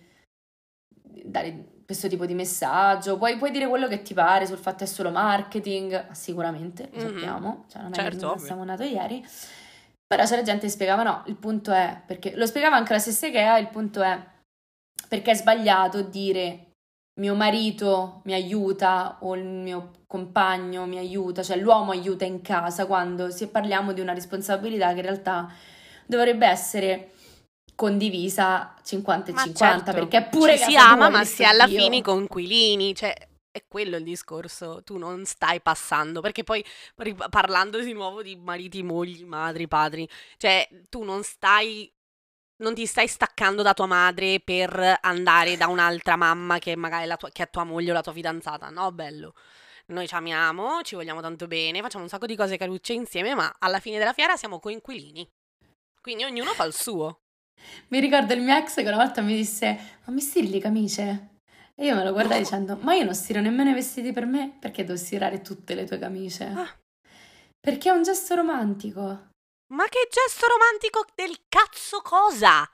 dare 1.23 1.79
questo 1.85 2.07
tipo 2.07 2.25
di 2.25 2.33
messaggio. 2.33 3.17
Puoi, 3.17 3.37
puoi, 3.37 3.51
dire 3.51 3.67
quello 3.67 3.87
che 3.87 4.01
ti 4.01 4.13
pare 4.13 4.45
sul 4.45 4.57
fatto 4.57 4.83
è 4.83 4.87
solo 4.87 5.11
marketing, 5.11 6.11
sicuramente, 6.11 6.89
lo 6.91 6.97
mm-hmm. 6.97 7.07
sappiamo, 7.07 7.65
cioè 7.69 7.81
non 7.81 7.91
è 7.91 7.95
certo, 7.95 8.17
che 8.17 8.25
non 8.25 8.39
siamo 8.39 8.63
nato 8.63 8.83
ieri. 8.83 9.25
Però 10.11 10.25
c'era 10.25 10.41
gente 10.41 10.65
che 10.65 10.71
spiegava 10.73 11.03
no, 11.03 11.23
il 11.27 11.37
punto 11.37 11.71
è, 11.71 12.01
perché 12.05 12.33
lo 12.35 12.45
spiegava 12.45 12.75
anche 12.75 12.91
la 12.91 12.99
stessa 12.99 13.27
Ikea, 13.27 13.57
il 13.59 13.69
punto 13.69 14.01
è 14.01 14.21
perché 15.07 15.31
è 15.31 15.35
sbagliato 15.35 16.01
dire 16.01 16.73
mio 17.21 17.33
marito 17.33 18.19
mi 18.25 18.33
aiuta 18.33 19.19
o 19.21 19.37
il 19.37 19.45
mio 19.45 19.91
compagno 20.07 20.85
mi 20.85 20.97
aiuta, 20.97 21.43
cioè 21.43 21.55
l'uomo 21.55 21.91
aiuta 21.91 22.25
in 22.25 22.41
casa 22.41 22.87
quando 22.87 23.31
si 23.31 23.47
parliamo 23.47 23.93
di 23.93 24.01
una 24.01 24.11
responsabilità 24.11 24.89
che 24.89 24.97
in 24.97 25.01
realtà 25.03 25.49
dovrebbe 26.05 26.45
essere 26.45 27.11
condivisa 27.73 28.75
50 28.83 29.31
e 29.31 29.33
ma 29.33 29.43
50 29.43 29.75
certo. 29.75 29.91
perché 29.93 30.27
pure 30.29 30.57
Ci 30.57 30.71
si 30.71 30.75
ama 30.75 31.07
ma 31.07 31.23
si 31.23 31.43
è 31.43 31.45
alla 31.45 31.67
fine 31.67 32.01
conquilini 32.01 32.93
cioè 32.93 33.15
è 33.51 33.65
quello 33.67 33.97
il 33.97 34.03
discorso, 34.03 34.81
tu 34.83 34.97
non 34.97 35.25
stai 35.25 35.61
passando, 35.61 36.21
perché 36.21 36.43
poi 36.43 36.65
parlando 37.29 37.79
di 37.81 37.93
nuovo 37.93 38.21
di 38.21 38.35
mariti, 38.35 38.81
mogli, 38.81 39.25
madri, 39.25 39.67
padri, 39.67 40.07
cioè 40.37 40.67
tu 40.89 41.03
non 41.03 41.23
stai 41.23 41.91
non 42.61 42.75
ti 42.75 42.85
stai 42.85 43.07
staccando 43.07 43.63
da 43.63 43.73
tua 43.73 43.87
madre 43.87 44.39
per 44.39 44.99
andare 45.01 45.57
da 45.57 45.67
un'altra 45.67 46.15
mamma 46.15 46.59
che 46.59 46.75
magari 46.75 47.11
tua, 47.17 47.29
che 47.31 47.43
è 47.43 47.49
tua 47.49 47.63
moglie 47.63 47.89
o 47.89 47.93
la 47.93 48.01
tua 48.01 48.13
fidanzata, 48.13 48.69
no, 48.69 48.91
bello. 48.91 49.33
Noi 49.87 50.07
ci 50.07 50.13
amiamo, 50.13 50.81
ci 50.83 50.95
vogliamo 50.95 51.21
tanto 51.21 51.47
bene, 51.47 51.81
facciamo 51.81 52.03
un 52.03 52.09
sacco 52.09 52.27
di 52.27 52.35
cose 52.35 52.57
carucce 52.57 52.93
insieme, 52.93 53.33
ma 53.33 53.53
alla 53.59 53.79
fine 53.79 53.97
della 53.97 54.13
fiera 54.13 54.37
siamo 54.37 54.59
coinquilini. 54.59 55.27
Quindi 55.99 56.23
ognuno 56.23 56.51
fa 56.53 56.63
il 56.65 56.73
suo. 56.73 57.21
Mi 57.89 57.99
ricordo 57.99 58.33
il 58.33 58.41
mio 58.41 58.55
ex 58.55 58.75
che 58.75 58.87
una 58.87 58.95
volta 58.95 59.21
mi 59.21 59.35
disse: 59.35 59.99
Ma 60.05 60.13
mi 60.13 60.21
stiri 60.21 60.49
le 60.49 60.59
camicie? 60.59 61.30
E 61.81 61.85
io 61.85 61.95
me 61.95 62.03
lo 62.03 62.11
guardai 62.11 62.37
dicendo: 62.37 62.77
Ma 62.81 62.93
io 62.93 63.03
non 63.03 63.15
stiro 63.15 63.41
nemmeno 63.41 63.71
i 63.71 63.73
vestiti 63.73 64.11
per 64.11 64.27
me, 64.27 64.55
perché 64.59 64.83
devo 64.83 64.99
stirare 64.99 65.41
tutte 65.41 65.73
le 65.73 65.85
tue 65.85 65.97
camicie? 65.97 66.45
Ah. 66.45 66.71
Perché 67.59 67.89
è 67.89 67.91
un 67.91 68.03
gesto 68.03 68.35
romantico. 68.35 69.29
Ma 69.73 69.85
che 69.85 70.07
gesto 70.11 70.45
romantico 70.45 71.05
del 71.15 71.35
cazzo 71.49 72.01
cosa? 72.03 72.69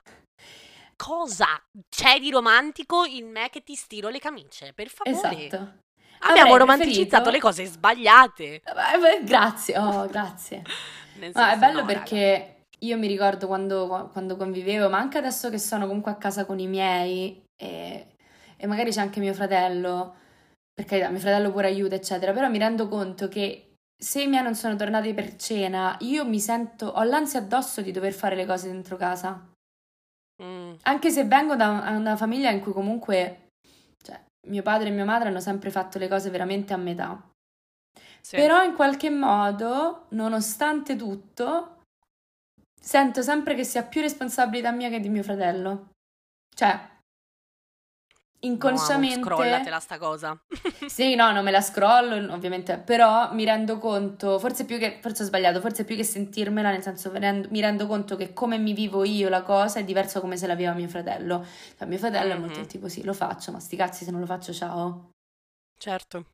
Cosa 0.94 1.46
c'è 1.88 2.20
di 2.20 2.30
romantico 2.30 3.04
in 3.06 3.30
me 3.30 3.48
che 3.48 3.62
ti 3.62 3.76
stiro 3.76 4.10
le 4.10 4.18
camicie? 4.18 4.74
Per 4.74 4.88
favore. 4.88 5.46
Esatto. 5.46 5.56
Abbiamo 6.20 6.52
Avrei 6.52 6.58
romanticizzato 6.58 7.22
preferito... 7.22 7.30
le 7.30 7.38
cose 7.38 7.64
sbagliate. 7.64 8.54
Eh, 8.56 9.24
grazie, 9.24 9.78
oh, 9.78 10.04
grazie. 10.10 10.64
Ma 11.32 11.52
è 11.52 11.56
bello 11.56 11.80
no, 11.80 11.86
perché 11.86 12.30
raga 12.30 12.56
io 12.80 12.98
mi 12.98 13.06
ricordo 13.06 13.46
quando, 13.46 14.10
quando, 14.12 14.36
convivevo, 14.36 14.90
ma 14.90 14.98
anche 14.98 15.16
adesso 15.16 15.48
che 15.48 15.58
sono 15.58 15.86
comunque 15.86 16.12
a 16.12 16.16
casa 16.16 16.44
con 16.44 16.58
i 16.58 16.66
miei 16.66 17.42
e, 17.56 18.16
e 18.60 18.66
magari 18.66 18.90
c'è 18.90 19.00
anche 19.00 19.20
mio 19.20 19.32
fratello, 19.32 20.14
perché 20.74 21.08
mio 21.08 21.20
fratello 21.20 21.50
pure 21.52 21.68
aiuta, 21.68 21.94
eccetera, 21.94 22.32
però 22.32 22.48
mi 22.48 22.58
rendo 22.58 22.88
conto 22.88 23.28
che 23.28 23.74
se 23.96 24.22
i 24.22 24.26
miei 24.26 24.42
non 24.42 24.54
sono 24.54 24.76
tornati 24.76 25.14
per 25.14 25.36
cena, 25.36 25.96
io 26.00 26.24
mi 26.24 26.40
sento, 26.40 26.86
ho 26.86 27.02
l'ansia 27.04 27.40
addosso 27.40 27.80
di 27.80 27.90
dover 27.90 28.12
fare 28.12 28.36
le 28.36 28.46
cose 28.46 28.68
dentro 28.68 28.96
casa. 28.96 29.50
Mm. 30.42 30.74
Anche 30.82 31.10
se 31.10 31.24
vengo 31.24 31.56
da 31.56 31.68
una 31.96 32.16
famiglia 32.16 32.50
in 32.50 32.60
cui 32.60 32.72
comunque, 32.72 33.50
cioè, 34.02 34.20
mio 34.48 34.62
padre 34.62 34.88
e 34.88 34.92
mia 34.92 35.04
madre 35.04 35.28
hanno 35.28 35.40
sempre 35.40 35.70
fatto 35.70 35.98
le 35.98 36.08
cose 36.08 36.30
veramente 36.30 36.72
a 36.72 36.76
metà. 36.76 37.20
Sì. 38.20 38.36
Però 38.36 38.62
in 38.62 38.74
qualche 38.74 39.10
modo, 39.10 40.06
nonostante 40.10 40.94
tutto, 40.96 41.82
sento 42.80 43.22
sempre 43.22 43.54
che 43.54 43.64
sia 43.64 43.82
più 43.82 44.00
responsabilità 44.00 44.70
mia 44.70 44.90
che 44.90 45.00
di 45.00 45.08
mio 45.08 45.22
fratello. 45.22 45.90
Cioè, 46.54 46.97
inconsciamente... 48.40 49.18
No, 49.18 49.24
scrollatela 49.24 49.80
sta 49.80 49.98
cosa. 49.98 50.40
sì, 50.86 51.14
no, 51.14 51.32
non 51.32 51.44
me 51.44 51.50
la 51.50 51.60
scrollo, 51.60 52.32
ovviamente, 52.32 52.78
però 52.78 53.32
mi 53.32 53.44
rendo 53.44 53.78
conto, 53.78 54.38
forse 54.38 54.64
più 54.64 54.78
che, 54.78 54.98
forse 55.00 55.22
ho 55.22 55.26
sbagliato, 55.26 55.60
forse 55.60 55.84
più 55.84 55.96
che 55.96 56.04
sentirmela, 56.04 56.70
nel 56.70 56.82
senso 56.82 57.10
mi 57.10 57.60
rendo 57.60 57.86
conto 57.86 58.16
che 58.16 58.32
come 58.32 58.58
mi 58.58 58.72
vivo 58.72 59.04
io 59.04 59.28
la 59.28 59.42
cosa 59.42 59.80
è 59.80 59.84
diverso 59.84 60.20
come 60.20 60.36
se 60.36 60.46
la 60.46 60.54
viva 60.54 60.72
mio 60.72 60.88
fratello. 60.88 61.44
Cioè, 61.76 61.88
mio 61.88 61.98
fratello 61.98 62.34
mm-hmm. 62.34 62.42
è 62.42 62.46
molto 62.46 62.66
tipo, 62.66 62.88
sì, 62.88 63.04
lo 63.04 63.12
faccio, 63.12 63.52
ma 63.52 63.60
sti 63.60 63.76
cazzi 63.76 64.04
se 64.04 64.10
non 64.10 64.20
lo 64.20 64.26
faccio, 64.26 64.52
ciao. 64.52 65.10
Certo. 65.78 66.24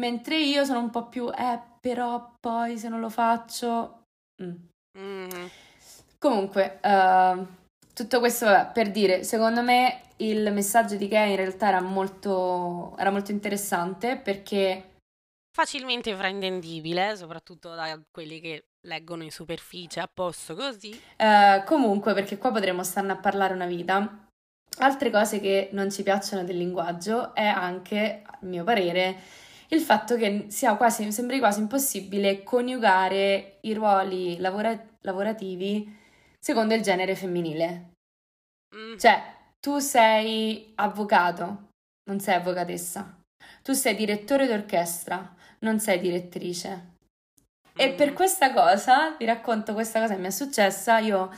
Mentre 0.00 0.38
io 0.38 0.64
sono 0.64 0.78
un 0.78 0.90
po' 0.90 1.08
più, 1.08 1.30
eh, 1.30 1.60
però 1.80 2.34
poi 2.40 2.78
se 2.78 2.88
non 2.88 3.00
lo 3.00 3.10
faccio... 3.10 4.02
Mm. 4.42 4.54
Mm-hmm. 4.98 5.46
Comunque, 6.18 6.80
uh, 6.82 7.46
tutto 7.94 8.18
questo 8.18 8.46
vabbè, 8.46 8.72
per 8.72 8.90
dire, 8.90 9.22
secondo 9.22 9.62
me 9.62 10.02
il 10.18 10.52
messaggio 10.52 10.96
di 10.96 11.08
Kay 11.08 11.30
in 11.30 11.36
realtà 11.36 11.68
era 11.68 11.80
molto, 11.80 12.96
era 12.98 13.10
molto 13.10 13.30
interessante 13.30 14.16
perché... 14.16 14.96
Facilmente 15.50 16.14
fraintendibile, 16.14 17.16
soprattutto 17.16 17.74
da 17.74 18.00
quelli 18.10 18.40
che 18.40 18.68
leggono 18.86 19.24
in 19.24 19.30
superficie, 19.30 20.00
a 20.00 20.10
posto 20.12 20.54
così. 20.54 20.90
Uh, 21.16 21.64
comunque, 21.64 22.14
perché 22.14 22.38
qua 22.38 22.52
potremmo 22.52 22.84
starne 22.84 23.12
a 23.12 23.16
parlare 23.16 23.54
una 23.54 23.66
vita. 23.66 24.26
Altre 24.78 25.10
cose 25.10 25.40
che 25.40 25.70
non 25.72 25.90
ci 25.90 26.04
piacciono 26.04 26.44
del 26.44 26.56
linguaggio 26.56 27.34
è 27.34 27.46
anche, 27.46 28.22
a 28.24 28.38
mio 28.42 28.62
parere, 28.62 29.16
il 29.68 29.80
fatto 29.80 30.16
che 30.16 30.46
sia 30.48 30.76
quasi, 30.76 31.10
sembri 31.10 31.40
quasi 31.40 31.60
impossibile 31.60 32.44
coniugare 32.44 33.58
i 33.62 33.74
ruoli 33.74 34.38
lavora- 34.38 34.80
lavorativi 35.00 35.96
secondo 36.38 36.74
il 36.74 36.82
genere 36.82 37.16
femminile. 37.16 37.94
Mm. 38.76 38.96
Cioè, 38.96 39.36
tu 39.60 39.78
sei 39.78 40.72
avvocato, 40.76 41.68
non 42.08 42.20
sei 42.20 42.34
avvocatessa. 42.36 43.16
Tu 43.62 43.72
sei 43.72 43.94
direttore 43.94 44.46
d'orchestra, 44.46 45.34
non 45.60 45.80
sei 45.80 45.98
direttrice. 46.00 46.96
E 47.76 47.92
mm. 47.92 47.96
per 47.96 48.12
questa 48.12 48.52
cosa, 48.52 49.14
vi 49.18 49.24
racconto 49.24 49.74
questa 49.74 50.00
cosa 50.00 50.14
che 50.14 50.20
mi 50.20 50.26
è 50.26 50.30
successa, 50.30 50.98
io 50.98 51.32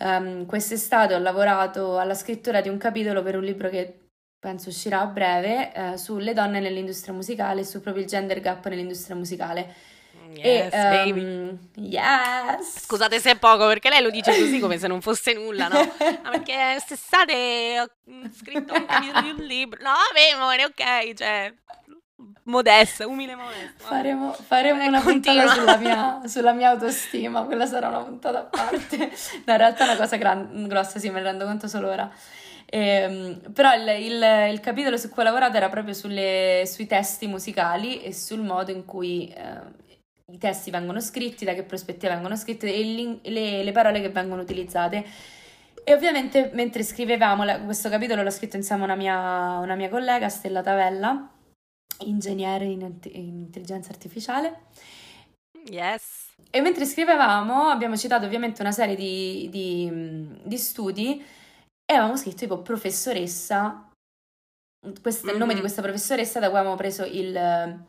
um, 0.00 0.46
quest'estate 0.46 1.14
ho 1.14 1.18
lavorato 1.18 1.98
alla 1.98 2.14
scrittura 2.14 2.60
di 2.60 2.68
un 2.68 2.78
capitolo 2.78 3.22
per 3.22 3.36
un 3.36 3.44
libro 3.44 3.68
che 3.68 4.08
penso 4.38 4.68
uscirà 4.68 5.00
a 5.00 5.06
breve, 5.06 5.72
uh, 5.74 5.96
sulle 5.96 6.34
donne 6.34 6.60
nell'industria 6.60 7.14
musicale, 7.14 7.64
su 7.64 7.80
proprio 7.80 8.02
il 8.02 8.08
gender 8.08 8.40
gap 8.40 8.66
nell'industria 8.66 9.16
musicale 9.16 9.92
Yes, 10.32 10.72
e, 10.72 10.78
baby. 10.78 11.20
Um, 11.20 11.58
yes. 11.74 12.84
Scusate 12.84 13.20
se 13.20 13.32
è 13.32 13.36
poco, 13.36 13.66
perché 13.66 13.88
lei 13.88 14.02
lo 14.02 14.10
dice 14.10 14.36
così 14.36 14.58
come 14.58 14.78
se 14.78 14.86
non 14.86 15.00
fosse 15.00 15.34
nulla, 15.34 15.68
no? 15.68 15.78
Ma 16.22 16.30
perché 16.30 16.54
quest'estate 16.72 17.80
ho 17.80 17.88
scritto 18.32 18.74
un 18.74 18.86
capitolo 18.86 19.20
di 19.20 19.30
un 19.30 19.42
libro. 19.46 19.82
No, 19.82 19.90
vabbè, 19.90 20.34
amore, 20.34 20.64
ok, 20.64 21.14
cioè 21.14 21.52
modesta, 22.44 23.06
umile 23.06 23.34
modesta. 23.34 23.84
Faremo, 23.84 24.32
faremo 24.32 24.82
eh, 24.82 24.88
una 24.88 25.02
continua. 25.02 25.42
puntata 25.42 25.60
sulla 25.60 25.76
mia, 25.76 26.20
sulla 26.28 26.52
mia, 26.52 26.70
autostima, 26.70 27.42
quella 27.42 27.66
sarà 27.66 27.88
una 27.88 28.02
puntata 28.02 28.38
a 28.38 28.42
parte. 28.44 28.96
no, 28.96 29.52
in 29.52 29.58
realtà 29.58 29.84
è 29.84 29.88
una 29.88 29.96
cosa 29.96 30.16
gran, 30.16 30.66
grossa, 30.66 30.98
sì, 30.98 31.08
me 31.08 31.20
ne 31.20 31.30
rendo 31.30 31.44
conto 31.44 31.68
solo 31.68 31.90
ora. 31.90 32.10
Eh, 32.66 33.40
però 33.52 33.74
il, 33.74 33.86
il, 34.00 34.50
il, 34.50 34.60
capitolo 34.60 34.96
su 34.96 35.08
cui 35.08 35.22
ho 35.22 35.26
lavorato 35.26 35.56
era 35.56 35.68
proprio 35.68 35.94
sulle, 35.94 36.64
sui 36.66 36.86
testi 36.86 37.26
musicali 37.26 38.02
e 38.02 38.12
sul 38.12 38.40
modo 38.40 38.70
in 38.72 38.84
cui 38.84 39.28
eh, 39.28 39.60
i 40.34 40.38
testi 40.38 40.70
vengono 40.70 41.00
scritti, 41.00 41.44
da 41.44 41.54
che 41.54 41.62
prospettiva 41.62 42.14
vengono 42.14 42.36
scritte 42.36 42.72
e 42.72 43.20
le, 43.22 43.62
le 43.62 43.72
parole 43.72 44.00
che 44.00 44.10
vengono 44.10 44.42
utilizzate. 44.42 45.04
E 45.84 45.92
ovviamente 45.92 46.50
mentre 46.54 46.82
scrivevamo, 46.82 47.44
questo 47.64 47.88
capitolo 47.88 48.22
l'ho 48.22 48.30
scritto 48.30 48.56
insieme 48.56 48.82
a 48.82 48.84
una 48.86 48.96
mia, 48.96 49.58
una 49.58 49.74
mia 49.76 49.88
collega, 49.88 50.28
Stella 50.28 50.62
Tavella, 50.62 51.30
ingegnere 52.00 52.64
in, 52.64 52.80
in 53.12 53.38
intelligenza 53.38 53.90
artificiale. 53.90 54.62
Yes. 55.66 56.32
E 56.50 56.60
mentre 56.60 56.84
scrivevamo 56.84 57.68
abbiamo 57.68 57.96
citato 57.96 58.26
ovviamente 58.26 58.60
una 58.60 58.72
serie 58.72 58.96
di, 58.96 59.48
di, 59.50 59.90
di 60.42 60.58
studi 60.58 61.22
e 61.84 61.94
avevamo 61.94 62.16
scritto 62.16 62.38
tipo 62.38 62.62
professoressa, 62.62 63.88
questo 65.00 65.28
è 65.28 65.32
il 65.32 65.38
nome 65.38 65.46
mm-hmm. 65.46 65.54
di 65.54 65.60
questa 65.60 65.82
professoressa 65.82 66.40
da 66.40 66.48
cui 66.48 66.58
avevamo 66.58 66.76
preso 66.76 67.04
il, 67.04 67.84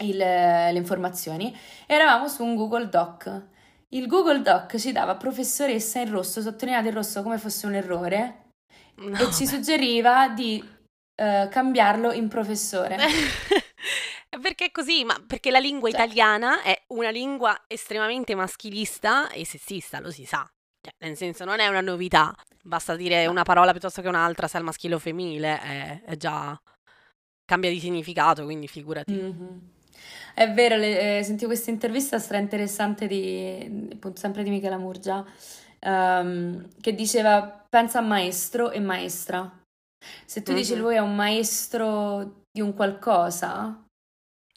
il, 0.00 0.16
le 0.16 0.76
informazioni. 0.76 1.56
Eravamo 1.86 2.28
su 2.28 2.44
un 2.44 2.54
Google 2.54 2.88
Doc. 2.88 3.42
Il 3.90 4.06
Google 4.06 4.42
Doc 4.42 4.76
ci 4.76 4.92
dava 4.92 5.14
professoressa 5.16 6.00
in 6.00 6.10
rosso, 6.10 6.40
sottolineato 6.40 6.88
in 6.88 6.94
rosso 6.94 7.22
come 7.22 7.38
fosse 7.38 7.66
un 7.66 7.74
errore, 7.74 8.50
no. 8.96 9.16
e 9.16 9.32
ci 9.32 9.46
suggeriva 9.46 10.28
di 10.28 10.62
uh, 10.62 11.48
cambiarlo 11.48 12.12
in 12.12 12.28
professore. 12.28 12.96
Perché 14.40 14.66
è 14.66 14.70
così? 14.72 15.04
Ma 15.04 15.16
perché 15.24 15.52
la 15.52 15.60
lingua 15.60 15.88
cioè. 15.88 16.02
italiana 16.02 16.62
è 16.62 16.76
una 16.88 17.10
lingua 17.10 17.64
estremamente 17.68 18.34
maschilista 18.34 19.30
e 19.30 19.46
sessista, 19.46 20.00
lo 20.00 20.10
si 20.10 20.24
sa. 20.24 20.44
Cioè, 20.80 20.92
nel 21.06 21.16
senso, 21.16 21.44
non 21.44 21.60
è 21.60 21.68
una 21.68 21.80
novità. 21.80 22.34
Basta 22.62 22.96
dire 22.96 23.26
una 23.26 23.44
parola 23.44 23.70
piuttosto 23.70 24.02
che 24.02 24.08
un'altra, 24.08 24.48
se 24.48 24.56
è 24.56 24.58
al 24.58 24.64
maschile 24.64 24.96
o 24.96 24.98
femminile, 24.98 25.60
è, 25.60 26.02
è 26.04 26.16
già... 26.16 26.60
cambia 27.44 27.70
di 27.70 27.78
significato, 27.78 28.42
quindi 28.42 28.66
figurati. 28.66 29.12
Mm-hmm. 29.12 29.58
È 30.34 30.50
vero, 30.52 30.76
le, 30.76 31.18
eh, 31.18 31.22
sentivo 31.22 31.52
questa 31.52 31.70
intervista 31.70 32.18
stra 32.18 32.38
interessante 32.38 33.06
di, 33.06 33.88
appunto, 33.92 34.18
sempre 34.18 34.42
di 34.42 34.50
Michela 34.50 34.78
Murgia, 34.78 35.24
um, 35.80 36.68
che 36.80 36.94
diceva 36.94 37.64
pensa 37.68 37.98
a 38.00 38.02
maestro 38.02 38.70
e 38.70 38.80
maestra. 38.80 39.48
Se 40.24 40.42
tu 40.42 40.50
mm-hmm. 40.50 40.60
dici 40.60 40.76
lui 40.76 40.94
è 40.96 40.98
un 40.98 41.14
maestro 41.14 42.42
di 42.50 42.60
un 42.60 42.74
qualcosa, 42.74 43.84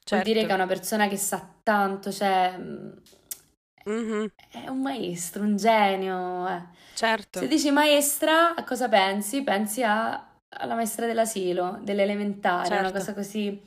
certo. 0.03 0.15
vuol 0.15 0.23
dire 0.23 0.45
che 0.45 0.51
è 0.51 0.55
una 0.55 0.67
persona 0.67 1.07
che 1.07 1.17
sa 1.17 1.47
tanto, 1.63 2.11
cioè 2.11 2.57
mm-hmm. 2.57 4.25
è 4.51 4.67
un 4.67 4.81
maestro, 4.81 5.43
un 5.43 5.57
genio. 5.57 6.47
Eh. 6.47 6.63
Certo. 6.95 7.39
Se 7.39 7.47
dici 7.47 7.71
maestra, 7.71 8.55
a 8.55 8.63
cosa 8.63 8.89
pensi? 8.89 9.43
Pensi 9.43 9.83
a, 9.83 10.39
alla 10.49 10.75
maestra 10.75 11.05
dell'asilo, 11.05 11.79
dell'elementare, 11.81 12.67
certo. 12.67 12.83
una 12.83 12.91
cosa 12.91 13.13
così 13.13 13.61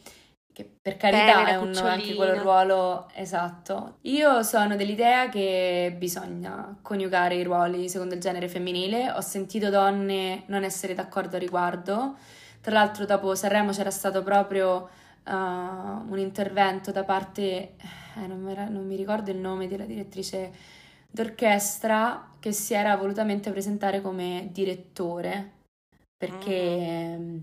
che 0.53 0.69
per 0.81 0.97
carità 0.97 1.43
Bene, 1.43 1.51
è 1.51 1.57
un, 1.57 1.75
anche 1.77 2.15
quel 2.15 2.37
ruolo 2.41 3.09
esatto. 3.15 3.99
Io 4.03 4.43
sono 4.43 4.77
dell'idea 4.77 5.29
che 5.29 5.95
bisogna 5.97 6.77
coniugare 6.83 7.37
i 7.37 7.43
ruoli 7.43 7.89
secondo 7.89 8.15
il 8.15 8.21
genere 8.21 8.49
femminile. 8.49 9.11
Ho 9.13 9.21
sentito 9.21 9.71
donne 9.71 10.45
non 10.47 10.65
essere 10.65 10.95
d'accordo 10.95 11.37
a 11.37 11.39
riguardo. 11.39 12.17
Tra 12.61 12.75
l'altro, 12.75 13.07
dopo 13.07 13.35
Sanremo 13.35 13.71
c'era 13.73 13.91
stato 13.91 14.23
proprio 14.23 14.89
uh, 15.25 15.33
un 15.33 16.19
intervento 16.19 16.91
da 16.91 17.05
parte, 17.05 17.77
eh, 18.17 18.27
non, 18.27 18.41
mi, 18.41 18.55
non 18.55 18.87
mi 18.87 18.97
ricordo 18.97 19.31
il 19.31 19.39
nome 19.39 19.67
della 19.67 19.85
direttrice 19.85 20.53
d'orchestra, 21.11 22.33
che 22.39 22.53
si 22.53 22.75
era 22.75 22.97
volutamente 22.97 23.51
presentare 23.51 24.01
come 24.01 24.49
direttore 24.53 25.53
perché. 26.17 27.17
Mm 27.19 27.39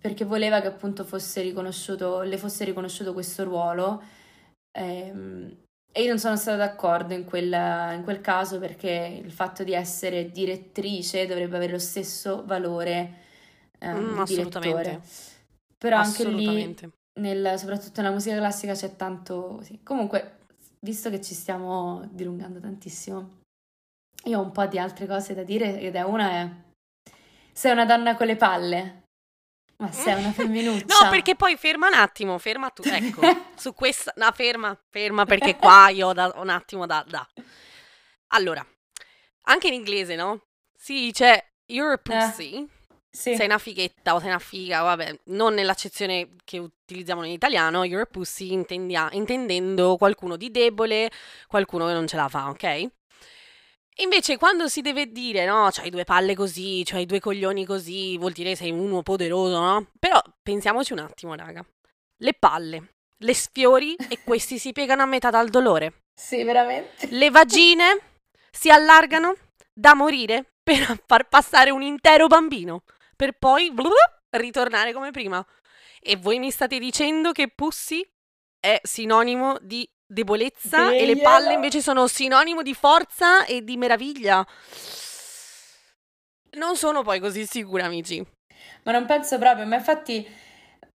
perché 0.00 0.24
voleva 0.24 0.60
che 0.60 0.68
appunto 0.68 1.04
fosse 1.04 1.42
riconosciuto, 1.42 2.20
le 2.20 2.38
fosse 2.38 2.64
riconosciuto 2.64 3.12
questo 3.12 3.44
ruolo. 3.44 4.02
Ehm, 4.72 5.56
e 5.90 6.02
io 6.02 6.08
non 6.08 6.18
sono 6.18 6.36
stata 6.36 6.56
d'accordo 6.56 7.14
in 7.14 7.24
quel, 7.24 7.52
in 7.52 8.02
quel, 8.04 8.20
caso 8.20 8.58
perché 8.58 9.20
il 9.22 9.32
fatto 9.32 9.64
di 9.64 9.72
essere 9.72 10.30
direttrice 10.30 11.26
dovrebbe 11.26 11.56
avere 11.56 11.72
lo 11.72 11.78
stesso 11.78 12.44
valore 12.44 13.14
eh, 13.78 13.92
mm, 13.92 14.22
direttore. 14.24 15.00
Però 15.76 15.96
anche 15.96 16.24
lì, 16.28 16.76
nel, 17.20 17.58
soprattutto 17.58 18.00
nella 18.00 18.12
musica 18.12 18.36
classica, 18.36 18.74
c'è 18.74 18.96
tanto... 18.96 19.60
Sì. 19.62 19.80
Comunque, 19.82 20.38
visto 20.80 21.10
che 21.10 21.20
ci 21.20 21.34
stiamo 21.34 22.06
dilungando 22.12 22.60
tantissimo, 22.60 23.38
io 24.24 24.38
ho 24.38 24.42
un 24.42 24.52
po' 24.52 24.66
di 24.66 24.78
altre 24.78 25.06
cose 25.06 25.34
da 25.34 25.42
dire 25.42 25.80
ed 25.80 25.94
è 25.94 26.02
una 26.02 26.30
è... 26.30 26.50
Sei 27.52 27.72
una 27.72 27.86
donna 27.86 28.14
con 28.14 28.26
le 28.26 28.36
palle. 28.36 29.02
Ma 29.78 29.92
sei 29.92 30.14
una 30.14 30.32
femminuccia. 30.32 31.04
No, 31.04 31.10
perché 31.10 31.36
poi 31.36 31.56
ferma 31.56 31.86
un 31.86 31.94
attimo, 31.94 32.36
ferma 32.38 32.70
tu, 32.70 32.82
ecco, 32.84 33.20
su 33.56 33.74
questa, 33.74 34.12
no, 34.16 34.30
ferma, 34.32 34.76
ferma 34.90 35.24
perché 35.24 35.54
qua 35.56 35.88
io 35.88 36.08
ho 36.08 36.12
da, 36.12 36.32
un 36.36 36.48
attimo 36.48 36.84
da, 36.84 37.04
da. 37.06 37.26
Allora, 38.28 38.64
anche 39.42 39.68
in 39.68 39.74
inglese, 39.74 40.16
no? 40.16 40.46
Si 40.74 40.94
dice 40.94 41.52
you're 41.66 41.92
a 41.92 41.94
eh, 41.94 41.98
pussy, 41.98 42.54
eh, 42.56 42.68
sì. 43.08 43.36
sei 43.36 43.46
una 43.46 43.58
fighetta 43.58 44.14
o 44.16 44.18
sei 44.18 44.28
una 44.28 44.40
figa, 44.40 44.82
vabbè, 44.82 45.20
non 45.26 45.54
nell'accezione 45.54 46.30
che 46.44 46.58
utilizziamo 46.58 47.22
in 47.22 47.30
italiano, 47.30 47.84
you're 47.84 48.02
a 48.02 48.06
pussy 48.06 48.52
intendia- 48.52 49.10
intendendo 49.12 49.96
qualcuno 49.96 50.36
di 50.36 50.50
debole, 50.50 51.08
qualcuno 51.46 51.86
che 51.86 51.92
non 51.92 52.08
ce 52.08 52.16
la 52.16 52.28
fa, 52.28 52.48
ok? 52.48 52.90
Invece 54.00 54.36
quando 54.36 54.68
si 54.68 54.80
deve 54.80 55.10
dire, 55.10 55.44
no, 55.44 55.68
c'hai 55.72 55.90
due 55.90 56.04
palle 56.04 56.36
così, 56.36 56.82
c'hai 56.84 57.04
due 57.04 57.18
coglioni 57.18 57.64
così, 57.64 58.16
vuol 58.16 58.32
dire 58.32 58.54
sei 58.54 58.70
uno 58.70 59.02
poderoso, 59.02 59.58
no? 59.58 59.90
Però 59.98 60.22
pensiamoci 60.40 60.92
un 60.92 61.00
attimo, 61.00 61.34
raga. 61.34 61.66
Le 62.18 62.34
palle, 62.34 62.94
le 63.18 63.34
sfiori 63.34 63.96
e 64.08 64.20
questi 64.22 64.58
si 64.58 64.72
piegano 64.72 65.02
a 65.02 65.06
metà 65.06 65.30
dal 65.30 65.48
dolore. 65.48 66.04
Sì, 66.14 66.44
veramente. 66.44 67.08
Le 67.10 67.30
vagine 67.30 68.00
si 68.52 68.70
allargano 68.70 69.36
da 69.72 69.94
morire 69.94 70.52
per 70.62 71.02
far 71.06 71.28
passare 71.28 71.70
un 71.70 71.82
intero 71.82 72.28
bambino, 72.28 72.84
per 73.16 73.32
poi 73.32 73.72
blu, 73.72 73.90
ritornare 74.30 74.92
come 74.92 75.10
prima. 75.10 75.44
E 76.00 76.16
voi 76.16 76.38
mi 76.38 76.52
state 76.52 76.78
dicendo 76.78 77.32
che 77.32 77.48
Pussy 77.48 78.08
è 78.60 78.80
sinonimo 78.80 79.58
di 79.60 79.88
debolezza 80.08 80.90
e 80.90 81.04
le 81.04 81.18
palle 81.18 81.52
invece 81.52 81.82
sono 81.82 82.06
sinonimo 82.06 82.62
di 82.62 82.74
forza 82.74 83.44
e 83.44 83.62
di 83.62 83.76
meraviglia. 83.76 84.44
Non 86.52 86.76
sono 86.76 87.02
poi 87.02 87.20
così 87.20 87.46
sicura, 87.46 87.84
amici. 87.84 88.24
Ma 88.84 88.92
non 88.92 89.06
penso 89.06 89.38
proprio, 89.38 89.66
ma 89.66 89.76
infatti, 89.76 90.26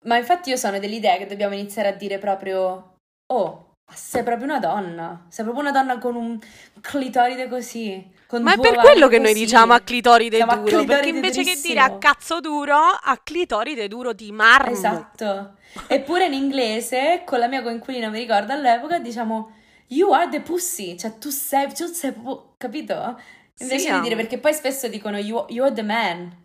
ma 0.01 0.17
infatti 0.17 0.49
io 0.49 0.57
sono 0.57 0.79
dell'idea 0.79 1.17
che 1.17 1.27
dobbiamo 1.27 1.53
iniziare 1.53 1.89
a 1.89 1.93
dire 1.93 2.17
proprio, 2.17 2.95
oh, 3.27 3.72
sei 3.91 4.23
proprio 4.23 4.45
una 4.45 4.59
donna, 4.59 5.25
sei 5.29 5.45
proprio 5.45 5.69
una 5.69 5.71
donna 5.71 5.97
con 5.97 6.15
un 6.15 6.39
clitoride 6.81 7.47
così. 7.47 8.11
Ma 8.39 8.53
è 8.53 8.59
per 8.59 8.75
quello 8.75 9.07
che 9.07 9.17
così. 9.17 9.31
noi 9.31 9.33
diciamo 9.33 9.73
a 9.73 9.79
clitoride 9.79 10.37
Siamo 10.37 10.53
duro, 10.53 10.63
a 10.63 10.67
clitoride 10.67 10.93
perché 10.93 11.09
invece 11.09 11.41
durissimo. 11.43 11.61
che 11.61 11.67
dire 11.67 11.79
a 11.81 11.97
cazzo 11.97 12.39
duro, 12.39 12.77
a 12.77 13.19
clitoride 13.23 13.87
duro 13.87 14.13
di 14.13 14.31
marmo. 14.31 14.71
Esatto. 14.71 15.55
Eppure 15.87 16.25
in 16.25 16.33
inglese, 16.33 17.21
con 17.25 17.39
la 17.39 17.47
mia 17.47 17.61
coinquilina, 17.61 18.09
mi 18.09 18.19
ricordo 18.19 18.53
all'epoca, 18.53 18.99
diciamo 18.99 19.51
You 19.87 20.11
are 20.11 20.29
the 20.29 20.41
pussy, 20.41 20.97
cioè 20.97 21.17
tu 21.17 21.29
sei, 21.29 21.71
tu 21.73 21.85
sei 21.85 22.13
capito? 22.57 23.19
Invece 23.59 23.79
sì, 23.79 23.91
di 23.91 23.99
dire, 24.01 24.15
perché 24.15 24.39
poi 24.39 24.53
spesso 24.53 24.87
dicono 24.87 25.17
you, 25.17 25.45
You're 25.49 25.73
the 25.73 25.83
man. 25.83 26.35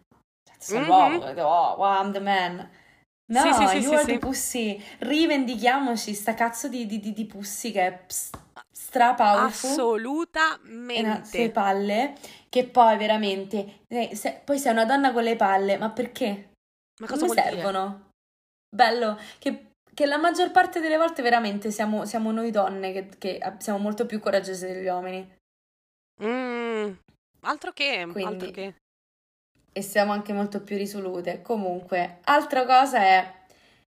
Cioè, 0.45 0.55
sei 0.59 0.79
mm-hmm. 0.81 0.87
l'uomo, 0.87 1.25
oh, 1.25 1.77
wow, 1.79 2.03
I'm 2.03 2.13
the 2.13 2.21
man. 2.21 2.69
No, 3.31 3.41
sì, 3.43 3.53
sì, 3.53 3.67
sì, 3.67 3.77
you 3.79 3.95
are 3.95 4.05
the 4.05 4.19
pussy. 4.19 4.83
Rivendichiamoci 5.01 6.15
sta 6.15 6.35
cazzo 6.35 6.69
di, 6.69 6.87
di, 6.87 6.99
di, 6.99 7.13
di 7.13 7.27
pussy 7.27 7.73
che 7.73 7.87
è 7.87 8.05
stra 8.71 9.15
powerful. 9.15 9.71
Assolutamente. 9.71 11.25
Sue 11.25 11.51
palle, 11.51 12.15
che 12.49 12.65
poi 12.65 12.97
veramente... 12.97 13.81
Eh, 13.87 14.17
se, 14.17 14.41
poi 14.43 14.59
sei 14.59 14.73
una 14.73 14.87
donna 14.87 15.13
con 15.13 15.23
le 15.23 15.37
palle, 15.37 15.77
ma 15.77 15.91
perché? 15.91 16.53
Ma 17.01 17.07
cosa 17.07 17.27
Come 17.27 17.41
servono? 17.41 17.87
Dire? 17.87 18.07
bello 18.75 19.19
che, 19.39 19.73
che, 19.95 20.07
la 20.07 20.19
maggior 20.19 20.51
parte 20.51 20.81
delle 20.81 20.99
volte 20.99 21.23
veramente 21.23 21.71
siamo, 21.71 22.05
siamo 22.05 22.31
noi 22.33 22.51
donne 22.51 22.93
che, 22.93 23.09
che, 23.19 23.55
siamo 23.59 23.79
molto 23.79 24.07
più 24.07 24.21
coraggiose 24.21 24.73
degli 24.73 24.87
uomini. 24.87 25.37
Mm, 26.23 26.93
altro 27.43 27.73
che, 27.73 28.07
Quindi, 28.11 28.25
altro 28.25 28.51
che. 28.51 28.75
E 29.79 29.83
siamo 29.83 30.11
anche 30.11 30.33
molto 30.33 30.61
più 30.61 30.77
risolute. 30.77 31.41
Comunque, 31.41 32.19
altra 32.25 32.67
cosa 32.67 32.99
è... 32.99 33.47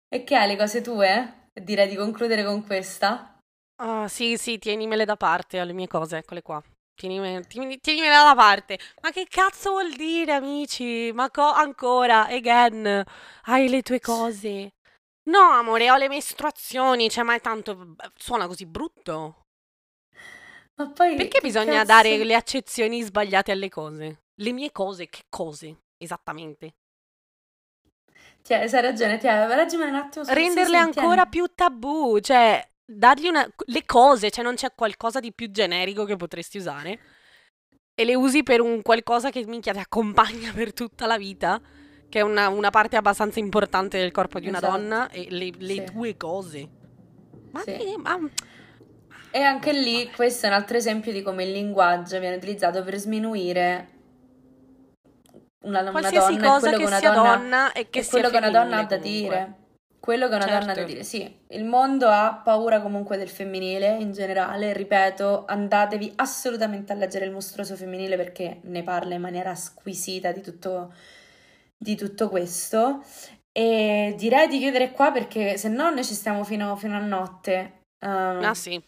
E 0.10 0.24
che 0.24 0.36
hai 0.36 0.48
le 0.48 0.58
cose 0.58 0.82
tue? 0.82 1.50
Direi 1.54 1.88
di 1.88 1.96
concludere 1.96 2.44
con 2.44 2.66
questa. 2.66 3.38
Ah, 3.84 4.08
sì, 4.08 4.36
sì, 4.36 4.58
tienimele 4.58 5.06
da 5.06 5.16
parte, 5.16 5.64
le 5.64 5.74
mie 5.74 5.86
cose, 5.86 6.18
eccole 6.18 6.42
qua. 6.42 6.60
Tienimela, 7.00 7.40
tienimela 7.42 8.24
da 8.24 8.34
parte. 8.34 8.80
Ma 9.04 9.12
che 9.12 9.28
cazzo 9.30 9.74
vuol 9.74 9.94
dire, 9.94 10.32
amici? 10.32 11.12
Ma 11.14 11.30
co- 11.30 11.52
ancora, 11.52 12.26
again, 12.30 13.04
hai 13.44 13.70
le 13.70 13.84
tue 13.84 14.00
cose. 14.00 14.72
No, 15.30 15.52
amore, 15.52 15.92
ho 15.92 15.98
le 15.98 16.08
mestruazioni, 16.08 17.12
cioè, 17.12 17.24
ma 17.24 17.36
è 17.36 17.42
tanto... 17.42 17.96
suona 18.16 18.48
così 18.48 18.66
brutto. 18.66 19.44
Ma 20.78 20.90
poi... 20.90 21.16
Perché 21.16 21.42
bisogna 21.44 21.86
cazzo... 21.86 21.86
dare 21.86 22.24
le 22.24 22.34
accezioni 22.34 23.04
sbagliate 23.04 23.52
alle 23.52 23.70
cose? 23.70 24.22
Le 24.36 24.52
mie 24.52 24.72
cose, 24.72 25.08
che 25.08 25.24
cose? 25.30 25.84
Esattamente. 25.98 26.76
Cioè, 28.42 28.60
hai 28.60 28.82
ragione, 28.82 29.18
ti 29.18 29.28
ragione 29.28 29.86
un 29.86 29.96
attimo. 29.96 30.26
Renderle 30.28 30.78
ancora 30.78 31.26
più 31.26 31.48
tabù, 31.54 32.20
cioè 32.20 32.68
dargli 32.86 33.28
una, 33.28 33.48
le 33.66 33.86
cose, 33.86 34.30
cioè 34.30 34.44
non 34.44 34.56
c'è 34.56 34.74
qualcosa 34.76 35.20
di 35.20 35.34
più 35.34 35.50
generico 35.50 36.06
che 36.06 36.16
potresti 36.16 36.58
usare? 36.58 37.00
e 37.98 38.04
le 38.04 38.14
usi 38.14 38.44
per 38.44 38.60
un 38.60 38.82
qualcosa 38.82 39.30
che 39.30 39.46
minchia 39.48 39.72
ti 39.72 39.80
accompagna 39.80 40.52
per 40.54 40.74
tutta 40.74 41.08
la 41.08 41.18
vita, 41.18 41.60
che 42.10 42.20
è 42.20 42.22
una, 42.22 42.50
una 42.50 42.70
parte 42.70 42.98
abbastanza 42.98 43.40
importante 43.40 43.98
del 43.98 44.12
corpo 44.12 44.40
di 44.40 44.50
una 44.50 44.58
esatto. 44.58 44.78
donna, 44.78 45.10
e 45.10 45.28
le, 45.30 45.52
le 45.58 45.74
sì. 45.74 45.84
due 45.86 46.18
cose. 46.18 46.70
Ma, 47.52 47.62
sì. 47.62 47.72
che, 47.72 47.96
ma 47.98 48.20
e 49.32 49.42
anche 49.42 49.74
lì 49.74 50.10
questo 50.12 50.46
è 50.46 50.50
un 50.50 50.56
altro 50.56 50.78
esempio 50.78 51.12
di 51.12 51.22
come 51.22 51.44
il 51.44 51.52
linguaggio 51.52 52.20
viene 52.20 52.36
utilizzato 52.36 52.84
per 52.84 52.98
sminuire 52.98 53.90
una, 55.66 55.82
una 55.82 55.92
donna 55.92 56.60
cosa 56.60 56.70
quello 56.70 56.78
che, 56.78 56.86
una 56.86 57.00
donna, 57.00 57.36
donna 57.36 57.72
e 57.74 57.90
che 57.90 58.06
quello 58.06 58.30
che 58.30 58.38
una 58.38 58.50
donna 58.50 58.78
ha 58.80 58.84
da 58.86 58.98
dire. 58.98 59.54
Quello 60.00 60.28
che 60.28 60.36
una 60.36 60.46
certo. 60.46 60.60
donna 60.60 60.72
ha 60.72 60.76
da 60.76 60.84
dire, 60.84 61.04
sì. 61.04 61.40
Il 61.50 61.66
mondo 61.66 62.08
ha 62.08 62.40
paura 62.44 62.80
comunque 62.80 63.18
del 63.18 63.30
femminile 63.30 63.98
in 64.00 64.12
generale, 64.12 64.72
ripeto, 64.72 65.46
andatevi 65.48 66.14
assolutamente 66.18 66.94
a 66.94 66.96
leggere 66.96 67.26
il 67.26 67.32
mostruoso 67.32 67.76
femminile 67.76 68.16
perché 68.16 68.60
ne 68.64 68.84
parla 68.84 69.16
in 69.16 69.22
maniera 69.22 69.56
squisita 69.56 70.32
di 70.32 70.42
tutto, 70.42 70.94
di 71.76 71.96
tutto 71.96 72.30
questo. 72.30 73.04
E 73.52 74.14
direi 74.16 74.48
di 74.48 74.60
chiudere 74.60 74.92
qua 74.92 75.12
perché 75.12 75.58
se 75.58 75.70
no 75.70 75.90
noi 75.90 76.04
ci 76.04 76.14
stiamo 76.14 76.44
fino, 76.44 76.76
fino 76.76 76.96
a 76.96 77.00
notte. 77.00 77.84
Um, 78.06 78.44
ah 78.44 78.54
sì. 78.54 78.80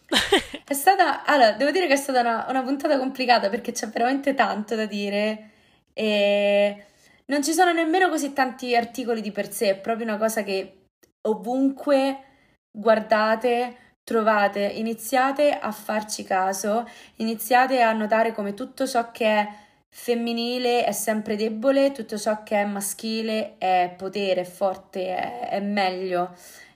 è 0.64 0.74
stata, 0.74 1.24
allora, 1.24 1.52
devo 1.52 1.72
dire 1.72 1.88
che 1.88 1.94
è 1.94 1.96
stata 1.96 2.20
una, 2.20 2.46
una, 2.48 2.62
puntata 2.62 2.96
complicata 2.98 3.48
perché 3.48 3.72
c'è 3.72 3.88
veramente 3.88 4.34
tanto 4.34 4.76
da 4.76 4.84
dire 4.84 5.50
e 5.98 6.84
non 7.26 7.42
ci 7.42 7.52
sono 7.52 7.72
nemmeno 7.72 8.08
così 8.08 8.32
tanti 8.32 8.76
articoli 8.76 9.20
di 9.20 9.32
per 9.32 9.50
sé, 9.50 9.70
è 9.70 9.76
proprio 9.80 10.06
una 10.06 10.16
cosa 10.16 10.44
che 10.44 10.84
ovunque 11.26 12.24
guardate, 12.70 13.96
trovate, 14.04 14.60
iniziate 14.60 15.50
a 15.58 15.72
farci 15.72 16.22
caso, 16.22 16.88
iniziate 17.16 17.82
a 17.82 17.92
notare 17.92 18.32
come 18.32 18.54
tutto 18.54 18.86
ciò 18.86 19.10
che 19.10 19.26
è 19.26 19.48
femminile 19.90 20.84
è 20.84 20.92
sempre 20.92 21.34
debole, 21.34 21.90
tutto 21.90 22.16
ciò 22.16 22.44
che 22.44 22.60
è 22.60 22.64
maschile 22.64 23.58
è 23.58 23.92
potere, 23.96 24.42
è 24.42 24.44
forte, 24.44 25.16
è, 25.16 25.48
è 25.48 25.60
meglio 25.60 26.32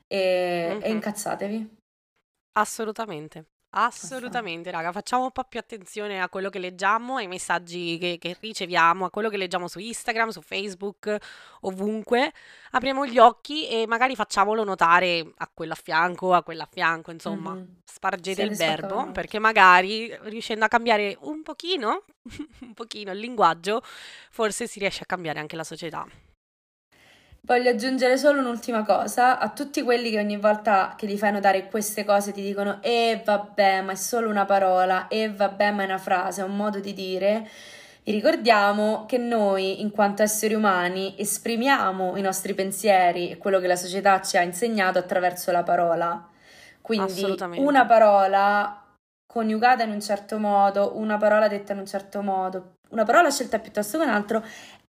e, 0.08 0.66
mm-hmm. 0.68 0.80
e 0.82 0.90
incazzatevi. 0.90 1.76
Assolutamente. 2.58 3.51
Assolutamente, 3.74 4.70
raga, 4.70 4.92
facciamo 4.92 5.24
un 5.24 5.30
po' 5.30 5.44
più 5.44 5.58
attenzione 5.58 6.20
a 6.20 6.28
quello 6.28 6.50
che 6.50 6.58
leggiamo, 6.58 7.16
ai 7.16 7.26
messaggi 7.26 7.96
che, 7.96 8.18
che, 8.20 8.36
riceviamo, 8.38 9.06
a 9.06 9.10
quello 9.10 9.30
che 9.30 9.38
leggiamo 9.38 9.66
su 9.66 9.78
Instagram, 9.78 10.28
su 10.28 10.42
Facebook, 10.42 11.16
ovunque. 11.60 12.34
Apriamo 12.72 13.06
gli 13.06 13.18
occhi 13.18 13.66
e 13.68 13.86
magari 13.86 14.14
facciamolo 14.14 14.62
notare 14.62 15.32
a 15.38 15.50
quello 15.52 15.72
a 15.72 15.78
fianco, 15.82 16.34
a 16.34 16.42
quella 16.42 16.64
a 16.64 16.68
fianco, 16.70 17.12
insomma, 17.12 17.54
mm-hmm. 17.54 17.64
spargete 17.82 18.42
il 18.42 18.56
verbo, 18.56 19.10
perché 19.10 19.38
magari 19.38 20.14
riuscendo 20.24 20.66
a 20.66 20.68
cambiare 20.68 21.16
un 21.20 21.42
pochino, 21.42 22.04
un 22.60 22.74
pochino 22.74 23.10
il 23.12 23.18
linguaggio, 23.18 23.82
forse 24.30 24.66
si 24.66 24.80
riesce 24.80 25.04
a 25.04 25.06
cambiare 25.06 25.40
anche 25.40 25.56
la 25.56 25.64
società. 25.64 26.06
Voglio 27.45 27.70
aggiungere 27.70 28.18
solo 28.18 28.38
un'ultima 28.38 28.84
cosa 28.84 29.40
a 29.40 29.49
tutti 29.49 29.82
quelli 29.82 30.11
che 30.11 30.20
ogni 30.20 30.36
volta 30.36 30.95
che 30.97 31.09
gli 31.09 31.18
fai 31.18 31.32
notare 31.32 31.66
queste 31.66 32.05
cose 32.05 32.30
ti 32.30 32.40
dicono 32.40 32.78
e 32.80 33.20
vabbè, 33.24 33.80
ma 33.80 33.93
è 33.93 33.97
solo 33.97 34.28
una 34.28 34.45
parola, 34.45 35.09
e 35.09 35.28
vabbè, 35.28 35.72
ma 35.72 35.82
è 35.82 35.86
una 35.86 35.99
frase, 35.99 36.43
è 36.43 36.45
un 36.45 36.55
modo 36.55 36.78
di 36.78 36.93
dire. 36.93 37.49
Vi 38.05 38.12
ricordiamo 38.12 39.07
che 39.07 39.18
noi, 39.18 39.80
in 39.80 39.90
quanto 39.90 40.22
esseri 40.22 40.55
umani, 40.55 41.16
esprimiamo 41.18 42.16
i 42.16 42.20
nostri 42.20 42.55
pensieri 42.55 43.30
e 43.30 43.38
quello 43.38 43.59
che 43.59 43.66
la 43.66 43.74
società 43.74 44.20
ci 44.20 44.36
ha 44.36 44.43
insegnato 44.43 44.99
attraverso 45.01 45.51
la 45.51 45.64
parola. 45.64 46.28
Quindi 46.80 47.36
una 47.57 47.86
parola 47.86 48.84
coniugata 49.26 49.82
in 49.82 49.90
un 49.90 50.01
certo 50.01 50.38
modo, 50.38 50.97
una 50.97 51.16
parola 51.16 51.49
detta 51.49 51.72
in 51.72 51.80
un 51.80 51.86
certo 51.86 52.22
modo, 52.22 52.74
una 52.90 53.05
parola 53.05 53.30
scelta 53.30 53.59
piuttosto 53.59 53.99
che 53.99 54.05
un 54.05 54.11
altro 54.11 54.45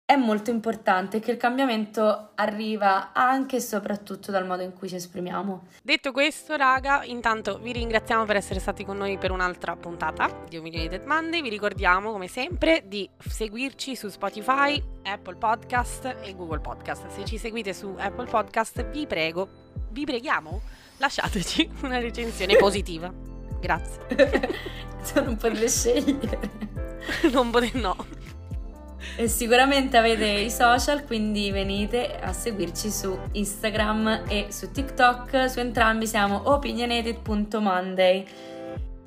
è 0.05 0.17
molto 0.17 0.49
importante 0.49 1.19
che 1.19 1.31
il 1.31 1.37
cambiamento 1.37 2.31
arriva 2.35 3.13
anche 3.13 3.55
e 3.55 3.59
soprattutto 3.61 4.31
dal 4.31 4.45
modo 4.45 4.61
in 4.61 4.73
cui 4.73 4.89
ci 4.89 4.95
esprimiamo. 4.95 5.67
Detto 5.81 6.11
questo, 6.11 6.57
raga, 6.57 7.03
intanto 7.05 7.57
vi 7.57 7.71
ringraziamo 7.71 8.25
per 8.25 8.35
essere 8.35 8.59
stati 8.59 8.83
con 8.83 8.97
noi 8.97 9.17
per 9.17 9.31
un'altra 9.31 9.77
puntata 9.77 10.43
di 10.49 10.57
Opinionated 10.57 11.05
Monday. 11.05 11.41
Vi 11.41 11.49
ricordiamo, 11.49 12.11
come 12.11 12.27
sempre, 12.27 12.83
di 12.85 13.09
seguirci 13.17 13.95
su 13.95 14.09
Spotify, 14.09 14.81
Apple 15.03 15.35
Podcast 15.35 16.17
e 16.21 16.35
Google 16.35 16.59
Podcast. 16.59 17.07
Se 17.07 17.23
ci 17.23 17.37
seguite 17.37 17.73
su 17.73 17.95
Apple 17.97 18.27
Podcast, 18.27 18.85
vi 18.89 19.07
prego, 19.07 19.47
vi 19.91 20.03
preghiamo, 20.03 20.61
lasciateci 20.97 21.69
una 21.83 21.99
recensione 21.99 22.57
positiva. 22.57 23.11
Grazie. 23.59 24.51
Se 25.01 25.21
non 25.21 25.37
potete 25.37 25.69
scegliere. 25.69 26.39
non 27.31 27.51
potete, 27.51 27.79
no. 27.79 27.95
E 29.15 29.27
sicuramente 29.27 29.97
avete 29.97 30.25
i 30.25 30.49
social, 30.49 31.03
quindi 31.03 31.51
venite 31.51 32.19
a 32.19 32.33
seguirci 32.33 32.89
su 32.89 33.17
Instagram 33.33 34.23
e 34.27 34.47
su 34.49 34.71
TikTok. 34.71 35.49
Su 35.49 35.59
entrambi 35.59 36.07
siamo 36.07 36.41
opinionated.monday. 36.45 38.25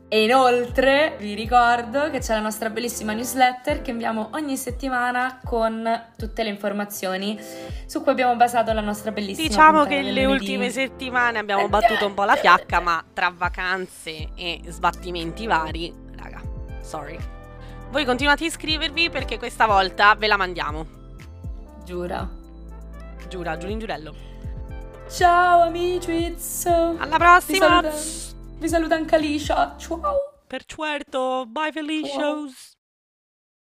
E 0.09 0.23
inoltre 0.23 1.17
vi 1.19 1.35
ricordo 1.35 2.11
che 2.11 2.21
c'è 2.21 2.35
la 2.35 2.41
nostra 2.41 2.71
bellissima 2.71 3.13
newsletter 3.13 3.83
che 3.83 3.91
inviamo 3.91 4.31
ogni 4.35 4.57
settimana 4.57 5.41
con 5.43 5.85
tutte 6.17 6.45
le 6.45 6.51
informazioni 6.51 7.37
su 7.87 8.03
cui 8.03 8.13
abbiamo 8.13 8.37
basato 8.37 8.73
la 8.73 8.81
nostra 8.81 9.11
bellissima 9.11 9.49
Diciamo 9.49 9.85
che 9.85 10.03
le 10.03 10.25
ultime 10.25 10.71
settimane 10.71 11.41
abbiamo 11.41 11.69
battuto 11.69 12.07
un 12.07 12.15
po' 12.15 12.23
la 12.23 12.37
fiacca, 12.37 12.79
ma 12.79 13.05
tra 13.13 13.33
vacanze 13.37 14.29
e 14.37 14.61
sbattimenti 14.69 15.47
vari, 15.49 15.93
raga, 16.15 16.41
sorry. 16.83 17.35
Voi 17.91 18.05
continuate 18.05 18.45
a 18.45 18.47
iscrivervi 18.49 19.11
perché 19.11 19.39
questa 19.39 19.67
volta 19.67 20.15
ve 20.15 20.27
la 20.27 20.37
mandiamo. 20.37 20.87
Giura. 21.85 22.29
Giura, 23.29 23.57
Giulin 23.57 23.79
Giurello. 23.79 24.15
Ciao 25.09 25.63
amici. 25.63 26.35
Alla 26.67 27.17
prossima. 27.17 27.81
Vi 27.81 27.89
saluta, 27.89 28.59
vi 28.59 28.69
saluta 28.69 28.95
anche 28.97 29.15
Alicia. 29.15 29.77
Ciao. 29.79 30.01
Per 30.47 30.65
certo. 30.65 31.45
Bye 31.47 31.73
Felicios. 31.73 32.76